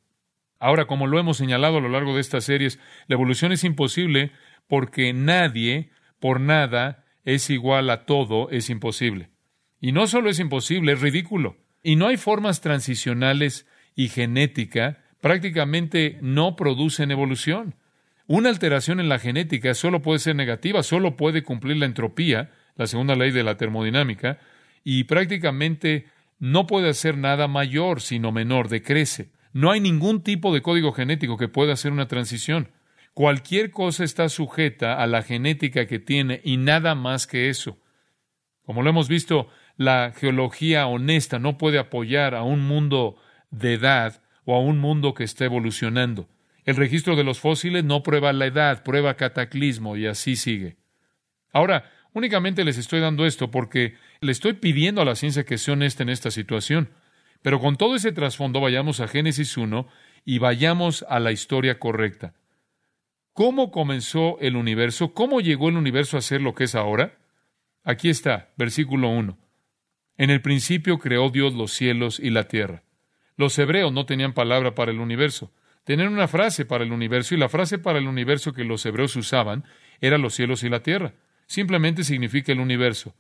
Ahora, 0.60 0.86
como 0.86 1.08
lo 1.08 1.18
hemos 1.18 1.38
señalado 1.38 1.78
a 1.80 1.82
lo 1.82 1.90
largo 1.90 2.14
de 2.14 2.22
estas 2.22 2.44
series, 2.44 2.80
la 3.08 3.16
evolución 3.16 3.52
es 3.52 3.64
imposible 3.64 4.32
porque 4.68 5.12
nadie, 5.12 5.90
por 6.20 6.40
nada, 6.40 7.04
es 7.26 7.50
igual 7.50 7.90
a 7.90 8.06
todo, 8.06 8.52
es 8.52 8.70
imposible. 8.70 9.32
Y 9.82 9.92
no 9.92 10.06
solo 10.06 10.30
es 10.30 10.38
imposible, 10.38 10.92
es 10.92 11.02
ridículo. 11.02 11.58
Y 11.82 11.96
no 11.96 12.06
hay 12.06 12.18
formas 12.18 12.62
transicionales 12.62 13.66
y 13.96 14.10
genética, 14.10 15.04
prácticamente 15.20 16.20
no 16.22 16.56
producen 16.56 17.10
evolución. 17.10 17.74
Una 18.28 18.50
alteración 18.50 19.00
en 19.00 19.08
la 19.08 19.20
genética 19.20 19.74
solo 19.74 20.02
puede 20.02 20.20
ser 20.20 20.36
negativa, 20.36 20.84
solo 20.84 21.16
puede 21.16 21.44
cumplir 21.44 21.78
la 21.78 21.86
entropía, 21.86 22.52
la 22.76 22.86
segunda 22.86 23.16
ley 23.16 23.32
de 23.32 23.44
la 23.44 23.56
termodinámica, 23.56 24.40
y 24.84 25.06
prácticamente 25.06 26.08
no 26.38 26.68
puede 26.68 26.90
hacer 26.90 27.18
nada 27.18 27.48
mayor, 27.48 28.02
sino 28.02 28.34
menor, 28.34 28.68
decrece. 28.68 29.32
No 29.54 29.72
hay 29.72 29.80
ningún 29.80 30.24
tipo 30.24 30.54
de 30.54 30.62
código 30.62 30.92
genético 30.92 31.38
que 31.38 31.48
pueda 31.48 31.72
hacer 31.72 31.94
una 31.94 32.10
transición. 32.10 32.70
Cualquier 33.14 33.72
cosa 33.72 34.04
está 34.04 34.28
sujeta 34.28 35.02
a 35.02 35.08
la 35.08 35.24
genética 35.24 35.88
que 35.88 36.00
tiene 36.00 36.42
y 36.44 36.58
nada 36.58 36.96
más 36.96 37.28
que 37.28 37.50
eso. 37.50 37.80
Como 38.64 38.84
lo 38.84 38.90
hemos 38.90 39.08
visto, 39.08 39.48
la 39.78 40.12
geología 40.14 40.86
honesta 40.86 41.40
no 41.40 41.58
puede 41.58 41.80
apoyar 41.80 42.36
a 42.36 42.44
un 42.44 42.68
mundo 42.68 43.16
de 43.52 43.76
edad 43.76 44.22
o 44.44 44.54
a 44.54 44.60
un 44.60 44.80
mundo 44.80 45.14
que 45.14 45.24
está 45.24 45.46
evolucionando. 45.46 46.28
El 46.68 46.76
registro 46.76 47.16
de 47.16 47.24
los 47.24 47.40
fósiles 47.40 47.84
no 47.84 48.04
prueba 48.04 48.32
la 48.32 48.46
edad, 48.46 48.84
prueba 48.84 49.16
cataclismo 49.16 49.98
y 49.98 50.06
así 50.06 50.36
sigue. 50.36 50.78
Ahora, 51.52 51.90
Únicamente 52.18 52.66
les 52.66 52.80
estoy 52.80 53.00
dando 53.00 53.28
esto 53.28 53.52
porque 53.52 53.94
le 54.22 54.32
estoy 54.32 54.54
pidiendo 54.54 55.04
a 55.04 55.06
la 55.06 55.14
ciencia 55.14 55.46
que 55.46 55.60
sea 55.60 55.76
honesta 55.76 56.02
en 56.02 56.10
esta 56.10 56.32
situación. 56.32 56.90
Pero 57.44 57.60
con 57.60 57.78
todo 57.78 57.96
ese 57.96 58.12
trasfondo 58.12 58.60
vayamos 58.60 59.02
a 59.02 59.08
Génesis 59.08 59.56
1 59.56 59.88
y 60.26 60.40
vayamos 60.40 61.06
a 61.10 61.20
la 61.20 61.32
historia 61.32 61.78
correcta. 61.78 62.34
¿Cómo 63.34 63.70
comenzó 63.70 64.40
el 64.40 64.56
universo? 64.56 65.14
¿Cómo 65.14 65.42
llegó 65.42 65.70
el 65.70 65.78
universo 65.78 66.18
a 66.18 66.22
ser 66.22 66.42
lo 66.42 66.56
que 66.56 66.64
es 66.64 66.74
ahora? 66.74 67.20
Aquí 67.84 68.10
está, 68.10 68.50
versículo 68.58 69.10
1. 69.10 69.38
En 70.18 70.32
el 70.32 70.42
principio 70.42 70.98
creó 70.98 71.30
Dios 71.30 71.54
los 71.54 71.72
cielos 71.72 72.20
y 72.20 72.32
la 72.32 72.48
tierra. 72.48 72.82
Los 73.36 73.60
hebreos 73.60 73.94
no 73.94 74.08
tenían 74.08 74.34
palabra 74.34 74.74
para 74.74 74.90
el 74.90 75.00
universo. 75.00 75.52
Tenían 75.88 76.12
una 76.12 76.28
frase 76.28 76.66
para 76.66 76.84
el 76.84 76.92
universo 76.92 77.34
y 77.34 77.38
la 77.38 77.48
frase 77.48 77.80
para 77.80 77.98
el 77.98 78.10
universo 78.10 78.52
que 78.52 78.66
los 78.66 78.86
hebreos 78.86 79.16
usaban 79.16 79.64
era 80.02 80.18
los 80.18 80.34
cielos 80.34 80.62
y 80.64 80.70
la 80.70 80.84
tierra 80.84 81.14
simplemente 81.46 82.04
significa 82.04 82.52
el 82.52 82.60
universo. 82.60 83.16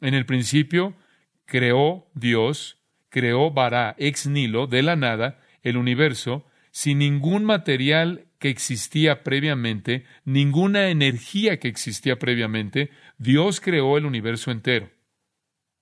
En 0.00 0.14
el 0.14 0.26
principio 0.26 0.96
creó 1.44 2.08
Dios, 2.14 2.82
creó 3.08 3.52
Bará 3.52 3.94
ex 3.98 4.26
nilo, 4.26 4.66
de 4.66 4.82
la 4.82 4.96
nada, 4.96 5.38
el 5.62 5.76
universo, 5.76 6.44
sin 6.72 6.98
ningún 6.98 7.44
material 7.44 8.26
que 8.40 8.48
existía 8.48 9.22
previamente, 9.22 10.04
ninguna 10.24 10.88
energía 10.88 11.60
que 11.60 11.68
existía 11.68 12.18
previamente, 12.18 12.90
Dios 13.18 13.60
creó 13.60 13.96
el 13.96 14.06
universo 14.06 14.50
entero. 14.50 14.90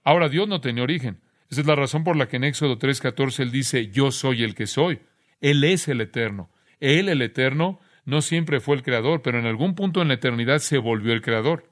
Ahora 0.04 0.28
Dios 0.28 0.46
no 0.48 0.60
tenía 0.60 0.82
origen. 0.82 1.22
Esa 1.48 1.62
es 1.62 1.66
la 1.66 1.76
razón 1.76 2.04
por 2.04 2.14
la 2.14 2.28
que 2.28 2.36
en 2.36 2.44
Éxodo 2.44 2.78
3:14 2.78 3.42
él 3.42 3.52
dice, 3.52 3.88
yo 3.88 4.10
soy 4.12 4.42
el 4.42 4.54
que 4.54 4.66
soy. 4.66 5.00
Él 5.40 5.64
es 5.64 5.88
el 5.88 6.00
eterno. 6.00 6.50
Él, 6.80 7.08
el 7.08 7.22
eterno, 7.22 7.80
no 8.04 8.22
siempre 8.22 8.60
fue 8.60 8.76
el 8.76 8.82
creador, 8.82 9.22
pero 9.22 9.38
en 9.38 9.46
algún 9.46 9.74
punto 9.74 10.00
en 10.00 10.08
la 10.08 10.14
eternidad 10.14 10.58
se 10.58 10.78
volvió 10.78 11.12
el 11.12 11.22
creador. 11.22 11.70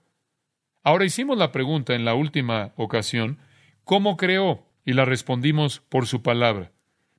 Ahora 0.82 1.04
hicimos 1.04 1.38
la 1.38 1.52
pregunta 1.52 1.94
en 1.94 2.04
la 2.04 2.14
última 2.14 2.74
ocasión, 2.76 3.38
¿cómo 3.84 4.16
creó? 4.16 4.66
Y 4.84 4.92
la 4.92 5.04
respondimos 5.04 5.80
por 5.80 6.06
su 6.06 6.22
palabra. 6.22 6.72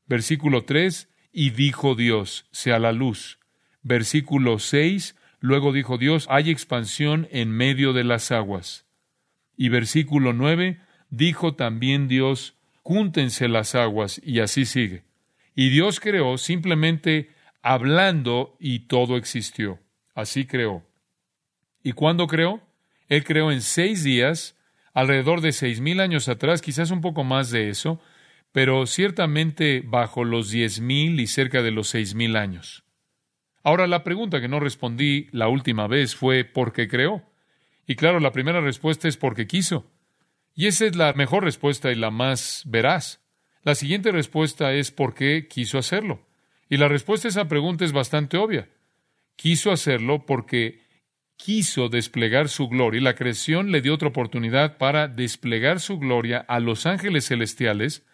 Versículo 0.06 0.66
3, 0.66 1.10
y 1.32 1.50
dijo 1.50 1.96
Dios, 1.96 2.48
sea 2.52 2.78
la 2.78 2.92
luz. 2.92 3.40
Versículo 3.82 4.60
6, 4.60 5.16
luego 5.40 5.72
dijo 5.72 5.98
Dios, 5.98 6.28
hay 6.30 6.52
expansión 6.52 7.28
en 7.32 7.52
medio 7.52 7.94
de 7.94 8.04
las 8.04 8.32
aguas. 8.32 8.86
Y 9.58 9.70
versículo 9.70 10.34
9, 10.34 10.80
dijo 11.10 11.56
también 11.56 12.08
Dios, 12.08 12.56
júntense 12.84 13.48
las 13.48 13.74
aguas, 13.74 14.22
y 14.24 14.42
así 14.42 14.66
sigue. 14.66 15.04
Y 15.56 15.70
Dios 15.70 16.00
creó 16.00 16.38
simplemente 16.38 17.30
hablando 17.62 18.58
y 18.60 18.88
todo 18.88 19.18
existió. 19.18 19.80
Así 20.14 20.46
creó. 20.46 20.84
¿Y 21.82 21.94
cuándo 21.94 22.28
creó? 22.28 22.62
Él 23.08 23.24
creó 23.24 23.52
en 23.52 23.62
seis 23.62 24.04
días, 24.04 24.58
alrededor 24.94 25.42
de 25.42 25.52
seis 25.52 25.80
mil 25.80 26.00
años 26.00 26.28
atrás, 26.28 26.62
quizás 26.62 26.92
un 26.92 27.02
poco 27.02 27.24
más 27.24 27.52
de 27.52 27.70
eso, 27.70 28.02
pero 28.52 28.86
ciertamente 28.86 29.82
bajo 29.86 30.24
los 30.24 30.50
diez 30.50 30.80
mil 30.80 31.20
y 31.20 31.28
cerca 31.28 31.62
de 31.62 31.72
los 31.72 31.88
seis 31.88 32.16
mil 32.16 32.36
años. 32.36 32.84
Ahora, 33.64 33.88
la 33.88 34.04
pregunta 34.04 34.40
que 34.42 34.48
no 34.48 34.60
respondí 34.60 35.28
la 35.32 35.48
última 35.48 35.88
vez 35.88 36.16
fue 36.16 36.46
¿por 36.46 36.72
qué 36.72 36.88
creó? 36.88 37.24
Y 37.88 37.96
claro, 37.96 38.20
la 38.20 38.32
primera 38.32 38.62
respuesta 38.62 39.08
es 39.08 39.18
porque 39.18 39.48
quiso. 39.48 39.92
Y 40.54 40.68
esa 40.68 40.86
es 40.86 40.96
la 40.96 41.14
mejor 41.14 41.44
respuesta 41.44 41.92
y 41.92 41.96
la 41.96 42.12
más 42.12 42.64
veraz. 42.66 43.25
La 43.66 43.74
siguiente 43.74 44.12
respuesta 44.12 44.74
es 44.74 44.92
¿por 44.92 45.16
qué 45.16 45.48
quiso 45.48 45.80
hacerlo? 45.80 46.22
Y 46.70 46.78
la 46.78 46.88
respuesta 46.88 47.28
a 47.28 47.30
esa 47.30 47.48
pregunta 47.48 47.84
es 47.84 47.94
bastante 47.94 48.38
obvia. 48.38 48.70
Quiso 49.36 49.72
hacerlo 49.72 50.28
porque 50.28 50.82
quiso 51.36 51.90
desplegar 51.90 52.48
su 52.48 52.70
gloria 52.70 53.00
y 53.00 53.04
la 53.04 53.16
creación 53.16 53.72
le 53.72 53.82
dio 53.82 53.96
otra 53.96 54.10
oportunidad 54.10 54.78
para 54.78 55.08
desplegar 55.08 55.80
su 55.80 55.98
gloria 55.98 56.46
a 56.48 56.60
los 56.60 56.86
ángeles 56.86 57.26
celestiales, 57.28 58.06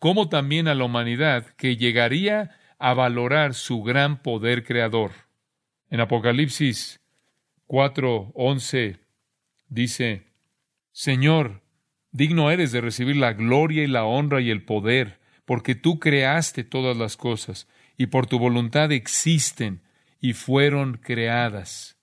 como 0.00 0.28
también 0.28 0.66
a 0.66 0.74
la 0.74 0.84
humanidad 0.84 1.46
que 1.56 1.76
llegaría 1.76 2.56
a 2.80 2.92
valorar 2.92 3.54
su 3.54 3.84
gran 3.84 4.24
poder 4.24 4.64
creador. 4.64 5.12
En 5.88 6.00
Apocalipsis 6.00 7.00
4:11 7.68 8.98
dice, 9.68 10.26
Señor, 10.90 11.62
digno 12.16 12.50
eres 12.50 12.72
de 12.72 12.80
recibir 12.80 13.16
la 13.16 13.34
gloria 13.34 13.84
y 13.84 13.86
la 13.86 14.04
honra 14.04 14.40
y 14.40 14.50
el 14.50 14.62
poder, 14.62 15.18
porque 15.44 15.74
tú 15.74 15.98
creaste 15.98 16.64
todas 16.64 16.96
las 16.96 17.16
cosas, 17.16 17.68
y 17.98 18.06
por 18.06 18.26
tu 18.26 18.38
voluntad 18.38 18.90
existen 18.90 19.82
y 20.20 20.32
fueron 20.32 20.96
creadas. 20.96 21.98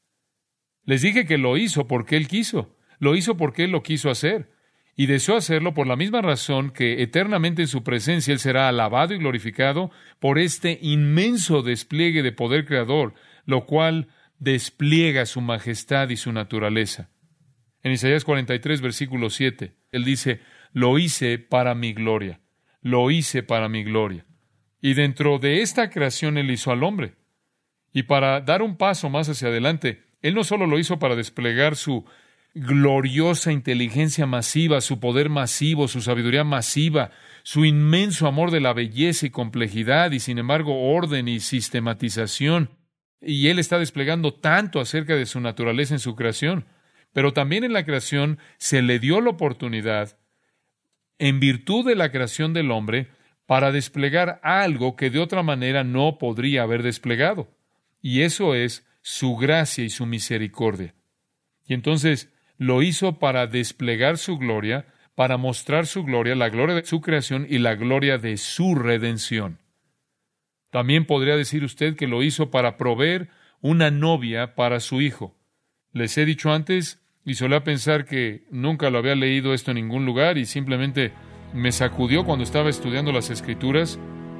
Les 0.85 1.01
dije 1.01 1.25
que 1.25 1.37
lo 1.37 1.57
hizo 1.57 1.87
porque 1.87 2.15
Él 2.15 2.27
quiso, 2.27 2.77
lo 2.99 3.15
hizo 3.15 3.37
porque 3.37 3.63
Él 3.63 3.71
lo 3.71 3.81
quiso 3.81 4.11
hacer, 4.11 4.51
y 4.95 5.07
deseó 5.07 5.35
hacerlo 5.35 5.73
por 5.73 5.87
la 5.87 5.95
misma 5.95 6.21
razón 6.21 6.69
que 6.69 7.01
eternamente 7.01 7.63
en 7.63 7.67
su 7.67 7.83
presencia 7.83 8.31
Él 8.31 8.39
será 8.39 8.67
alabado 8.67 9.15
y 9.15 9.17
glorificado 9.17 9.89
por 10.19 10.37
este 10.37 10.77
inmenso 10.81 11.63
despliegue 11.63 12.21
de 12.21 12.31
poder 12.31 12.65
creador, 12.65 13.15
lo 13.45 13.65
cual 13.65 14.09
despliega 14.37 15.25
su 15.25 15.41
majestad 15.41 16.09
y 16.09 16.17
su 16.17 16.31
naturaleza. 16.31 17.09
En 17.81 17.91
Isaías 17.91 18.23
43, 18.23 18.81
versículo 18.81 19.31
7, 19.31 19.73
Él 19.93 20.03
dice, 20.03 20.41
lo 20.73 20.99
hice 20.99 21.39
para 21.39 21.73
mi 21.75 21.93
gloria, 21.93 22.41
lo 22.81 23.09
hice 23.09 23.43
para 23.43 23.69
mi 23.69 23.85
gloria. 23.85 24.25
Y 24.81 24.95
dentro 24.95 25.39
de 25.39 25.61
esta 25.61 25.89
creación 25.89 26.37
Él 26.37 26.51
hizo 26.51 26.71
al 26.71 26.83
hombre. 26.83 27.15
Y 27.93 28.03
para 28.03 28.41
dar 28.41 28.61
un 28.61 28.75
paso 28.75 29.09
más 29.09 29.29
hacia 29.29 29.47
adelante, 29.47 30.03
él 30.23 30.33
no 30.33 30.43
solo 30.43 30.65
lo 30.65 30.79
hizo 30.79 30.97
para 30.97 31.15
desplegar 31.15 31.75
su 31.75 32.05
gloriosa 32.55 33.51
inteligencia 33.51 34.25
masiva, 34.25 34.79
su 34.81 34.99
poder 34.99 35.29
masivo, 35.29 35.87
su 35.87 36.01
sabiduría 36.01 36.43
masiva, 36.43 37.11
su 37.43 37.65
inmenso 37.65 38.25
amor 38.25 38.49
de 38.49 38.61
la 38.61 38.73
belleza 38.73 39.25
y 39.25 39.31
complejidad 39.31 40.11
y 40.11 40.19
sin 40.19 40.37
embargo 40.37 40.91
orden 40.93 41.27
y 41.27 41.39
sistematización. 41.39 42.69
Y 43.21 43.49
Él 43.49 43.59
está 43.59 43.79
desplegando 43.79 44.33
tanto 44.33 44.79
acerca 44.79 45.15
de 45.15 45.25
su 45.25 45.39
naturaleza 45.39 45.93
en 45.93 45.99
su 45.99 46.15
creación. 46.15 46.65
Pero 47.13 47.33
también 47.33 47.63
en 47.63 47.73
la 47.73 47.85
creación 47.85 48.39
se 48.57 48.81
le 48.81 48.99
dio 48.99 49.21
la 49.21 49.29
oportunidad, 49.29 50.17
en 51.19 51.39
virtud 51.39 51.85
de 51.85 51.95
la 51.95 52.11
creación 52.11 52.53
del 52.53 52.71
hombre, 52.71 53.07
para 53.45 53.71
desplegar 53.71 54.39
algo 54.43 54.95
que 54.95 55.09
de 55.09 55.19
otra 55.19 55.43
manera 55.43 55.83
no 55.83 56.17
podría 56.17 56.63
haber 56.63 56.81
desplegado. 56.83 57.55
Y 58.01 58.21
eso 58.21 58.55
es 58.55 58.85
su 59.01 59.35
gracia 59.37 59.83
y 59.83 59.89
su 59.89 60.05
misericordia. 60.05 60.95
Y 61.65 61.73
entonces 61.73 62.33
lo 62.57 62.81
hizo 62.81 63.19
para 63.19 63.47
desplegar 63.47 64.17
su 64.17 64.37
gloria, 64.37 64.87
para 65.15 65.37
mostrar 65.37 65.85
su 65.85 66.03
gloria, 66.03 66.35
la 66.35 66.49
gloria 66.49 66.75
de 66.75 66.85
su 66.85 67.01
creación 67.01 67.45
y 67.49 67.59
la 67.59 67.75
gloria 67.75 68.17
de 68.17 68.37
su 68.37 68.75
redención. 68.75 69.59
También 70.71 71.05
podría 71.05 71.35
decir 71.35 71.63
usted 71.63 71.95
que 71.95 72.07
lo 72.07 72.23
hizo 72.23 72.49
para 72.49 72.77
proveer 72.77 73.29
una 73.61 73.91
novia 73.91 74.55
para 74.55 74.79
su 74.79 75.01
hijo. 75.01 75.37
Les 75.91 76.17
he 76.17 76.25
dicho 76.25 76.51
antes, 76.51 77.02
y 77.25 77.35
solía 77.35 77.63
pensar 77.63 78.05
que 78.05 78.43
nunca 78.51 78.89
lo 78.89 78.97
había 78.97 79.15
leído 79.15 79.53
esto 79.53 79.71
en 79.71 79.75
ningún 79.75 80.05
lugar 80.05 80.37
y 80.37 80.45
simplemente 80.45 81.13
me 81.53 81.71
sacudió 81.71 82.25
cuando 82.25 82.43
estaba 82.43 82.69
estudiando 82.69 83.11
las 83.11 83.29
escrituras, 83.29 83.99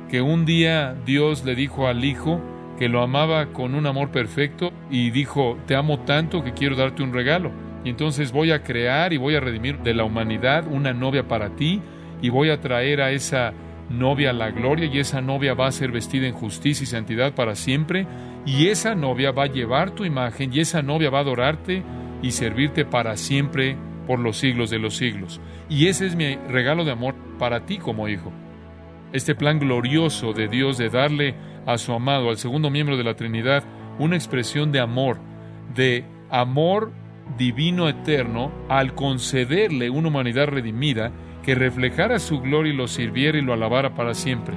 que 0.10 0.22
un 0.22 0.46
día 0.46 0.96
Dios 1.06 1.46
le 1.46 1.56
dijo 1.56 1.88
al 1.88 2.04
hijo 2.04 2.42
que 2.78 2.90
lo 2.90 3.02
amaba 3.02 3.54
con 3.54 3.76
un 3.76 3.86
amor 3.86 4.12
perfecto 4.12 4.74
y 4.90 5.12
dijo, 5.12 5.58
te 5.68 5.76
amo 5.76 6.00
tanto 6.00 6.44
que 6.44 6.54
quiero 6.54 6.76
darte 6.76 7.04
un 7.04 7.14
regalo. 7.14 7.52
Y 7.86 7.90
entonces 7.90 8.32
voy 8.32 8.52
a 8.52 8.64
crear 8.64 9.14
y 9.14 9.18
voy 9.18 9.36
a 9.36 9.40
redimir 9.40 9.80
de 9.80 9.94
la 9.94 10.04
humanidad 10.04 10.66
una 10.68 10.94
novia 10.94 11.28
para 11.28 11.56
ti 11.56 11.82
y 12.22 12.30
voy 12.30 12.50
a 12.50 12.60
traer 12.60 13.02
a 13.02 13.12
esa 13.12 13.54
novia 13.90 14.32
a 14.32 14.34
la 14.34 14.52
gloria 14.52 14.86
y 14.86 15.00
esa 15.00 15.22
novia 15.22 15.54
va 15.54 15.68
a 15.68 15.72
ser 15.72 15.92
vestida 15.92 16.28
en 16.28 16.34
justicia 16.34 16.84
y 16.84 16.88
santidad 16.88 17.36
para 17.36 17.56
siempre 17.56 18.08
y 18.46 18.68
esa 18.68 18.96
novia 18.96 19.32
va 19.32 19.44
a 19.44 19.52
llevar 19.52 19.92
tu 19.92 20.06
imagen 20.06 20.54
y 20.54 20.62
esa 20.62 20.82
novia 20.82 21.10
va 21.10 21.20
a 21.20 21.22
adorarte 21.22 21.84
y 22.24 22.32
servirte 22.32 22.86
para 22.86 23.16
siempre 23.18 23.78
por 24.08 24.18
los 24.18 24.38
siglos 24.38 24.72
de 24.72 24.80
los 24.80 24.98
siglos. 24.98 25.40
Y 25.70 25.88
ese 25.88 26.08
es 26.08 26.16
mi 26.16 26.36
regalo 26.36 26.86
de 26.86 26.92
amor 26.92 27.14
para 27.38 27.66
ti 27.68 27.78
como 27.78 28.08
hijo. 28.08 28.32
Este 29.12 29.36
plan 29.36 29.60
glorioso 29.60 30.34
de 30.34 30.48
Dios 30.48 30.80
de 30.80 30.90
darle 30.90 31.36
a 31.68 31.78
su 31.78 31.94
amado, 31.94 32.30
al 32.30 32.38
segundo 32.38 32.72
miembro 32.72 32.98
de 32.98 33.04
la 33.04 33.16
Trinidad, 33.16 33.64
una 34.00 34.16
expresión 34.16 34.72
de 34.72 34.80
amor, 34.80 35.20
de 35.76 36.04
amor 36.32 36.92
divino 37.38 37.88
eterno, 37.88 38.52
al 38.70 38.96
concederle 38.96 39.90
una 39.90 40.08
humanidad 40.08 40.48
redimida 40.48 41.12
que 41.44 41.56
reflejara 41.56 42.20
su 42.20 42.40
gloria 42.40 42.74
y 42.74 42.76
lo 42.76 42.88
sirviera 42.88 43.38
y 43.38 43.42
lo 43.42 43.54
alabara 43.54 43.94
para 43.94 44.14
siempre. 44.14 44.56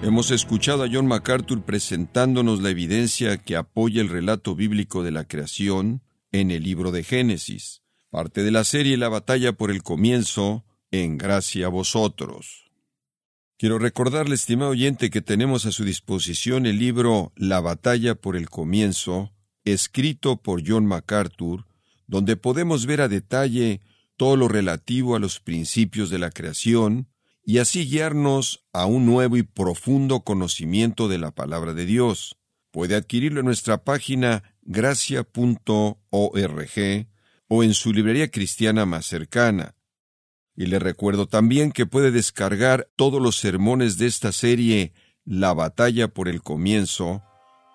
Hemos 0.00 0.30
escuchado 0.30 0.84
a 0.84 0.88
John 0.90 1.08
MacArthur 1.08 1.64
presentándonos 1.64 2.62
la 2.62 2.70
evidencia 2.70 3.36
que 3.38 3.56
apoya 3.56 4.00
el 4.00 4.08
relato 4.08 4.54
bíblico 4.54 5.02
de 5.02 5.10
la 5.10 5.26
creación 5.26 6.02
en 6.30 6.52
el 6.52 6.62
libro 6.62 6.92
de 6.92 7.02
Génesis, 7.02 7.82
parte 8.08 8.44
de 8.44 8.52
la 8.52 8.62
serie 8.62 8.96
La 8.96 9.08
batalla 9.08 9.54
por 9.54 9.72
el 9.72 9.82
comienzo, 9.82 10.64
en 10.92 11.18
gracia 11.18 11.66
a 11.66 11.68
vosotros. 11.68 12.70
Quiero 13.58 13.80
recordarle, 13.80 14.36
estimado 14.36 14.70
oyente, 14.70 15.10
que 15.10 15.20
tenemos 15.20 15.66
a 15.66 15.72
su 15.72 15.84
disposición 15.84 16.64
el 16.64 16.78
libro 16.78 17.32
La 17.34 17.60
batalla 17.60 18.14
por 18.14 18.36
el 18.36 18.48
comienzo, 18.48 19.32
escrito 19.64 20.36
por 20.36 20.62
John 20.64 20.86
MacArthur, 20.86 21.66
donde 22.06 22.36
podemos 22.36 22.86
ver 22.86 23.00
a 23.00 23.08
detalle 23.08 23.80
todo 24.16 24.36
lo 24.36 24.46
relativo 24.46 25.16
a 25.16 25.18
los 25.18 25.40
principios 25.40 26.08
de 26.08 26.20
la 26.20 26.30
creación, 26.30 27.08
y 27.48 27.58
así 27.60 27.88
guiarnos 27.88 28.62
a 28.74 28.84
un 28.84 29.06
nuevo 29.06 29.38
y 29.38 29.42
profundo 29.42 30.20
conocimiento 30.20 31.08
de 31.08 31.16
la 31.16 31.30
palabra 31.30 31.72
de 31.72 31.86
Dios. 31.86 32.36
Puede 32.70 32.94
adquirirlo 32.94 33.40
en 33.40 33.46
nuestra 33.46 33.84
página 33.84 34.42
gracia.org 34.60 35.96
o 37.48 37.62
en 37.62 37.72
su 37.72 37.94
librería 37.94 38.30
cristiana 38.30 38.84
más 38.84 39.06
cercana. 39.06 39.76
Y 40.54 40.66
le 40.66 40.78
recuerdo 40.78 41.26
también 41.26 41.72
que 41.72 41.86
puede 41.86 42.10
descargar 42.10 42.90
todos 42.96 43.22
los 43.22 43.36
sermones 43.36 43.96
de 43.96 44.08
esta 44.08 44.32
serie 44.32 44.92
La 45.24 45.54
batalla 45.54 46.08
por 46.08 46.28
el 46.28 46.42
comienzo, 46.42 47.22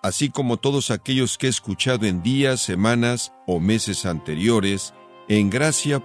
así 0.04 0.30
como 0.30 0.58
todos 0.58 0.92
aquellos 0.92 1.36
que 1.36 1.48
he 1.48 1.50
escuchado 1.50 2.06
en 2.06 2.22
días, 2.22 2.60
semanas 2.60 3.32
o 3.48 3.58
meses 3.58 4.06
anteriores 4.06 4.94
en 5.28 5.50
gracia.org. 5.50 6.04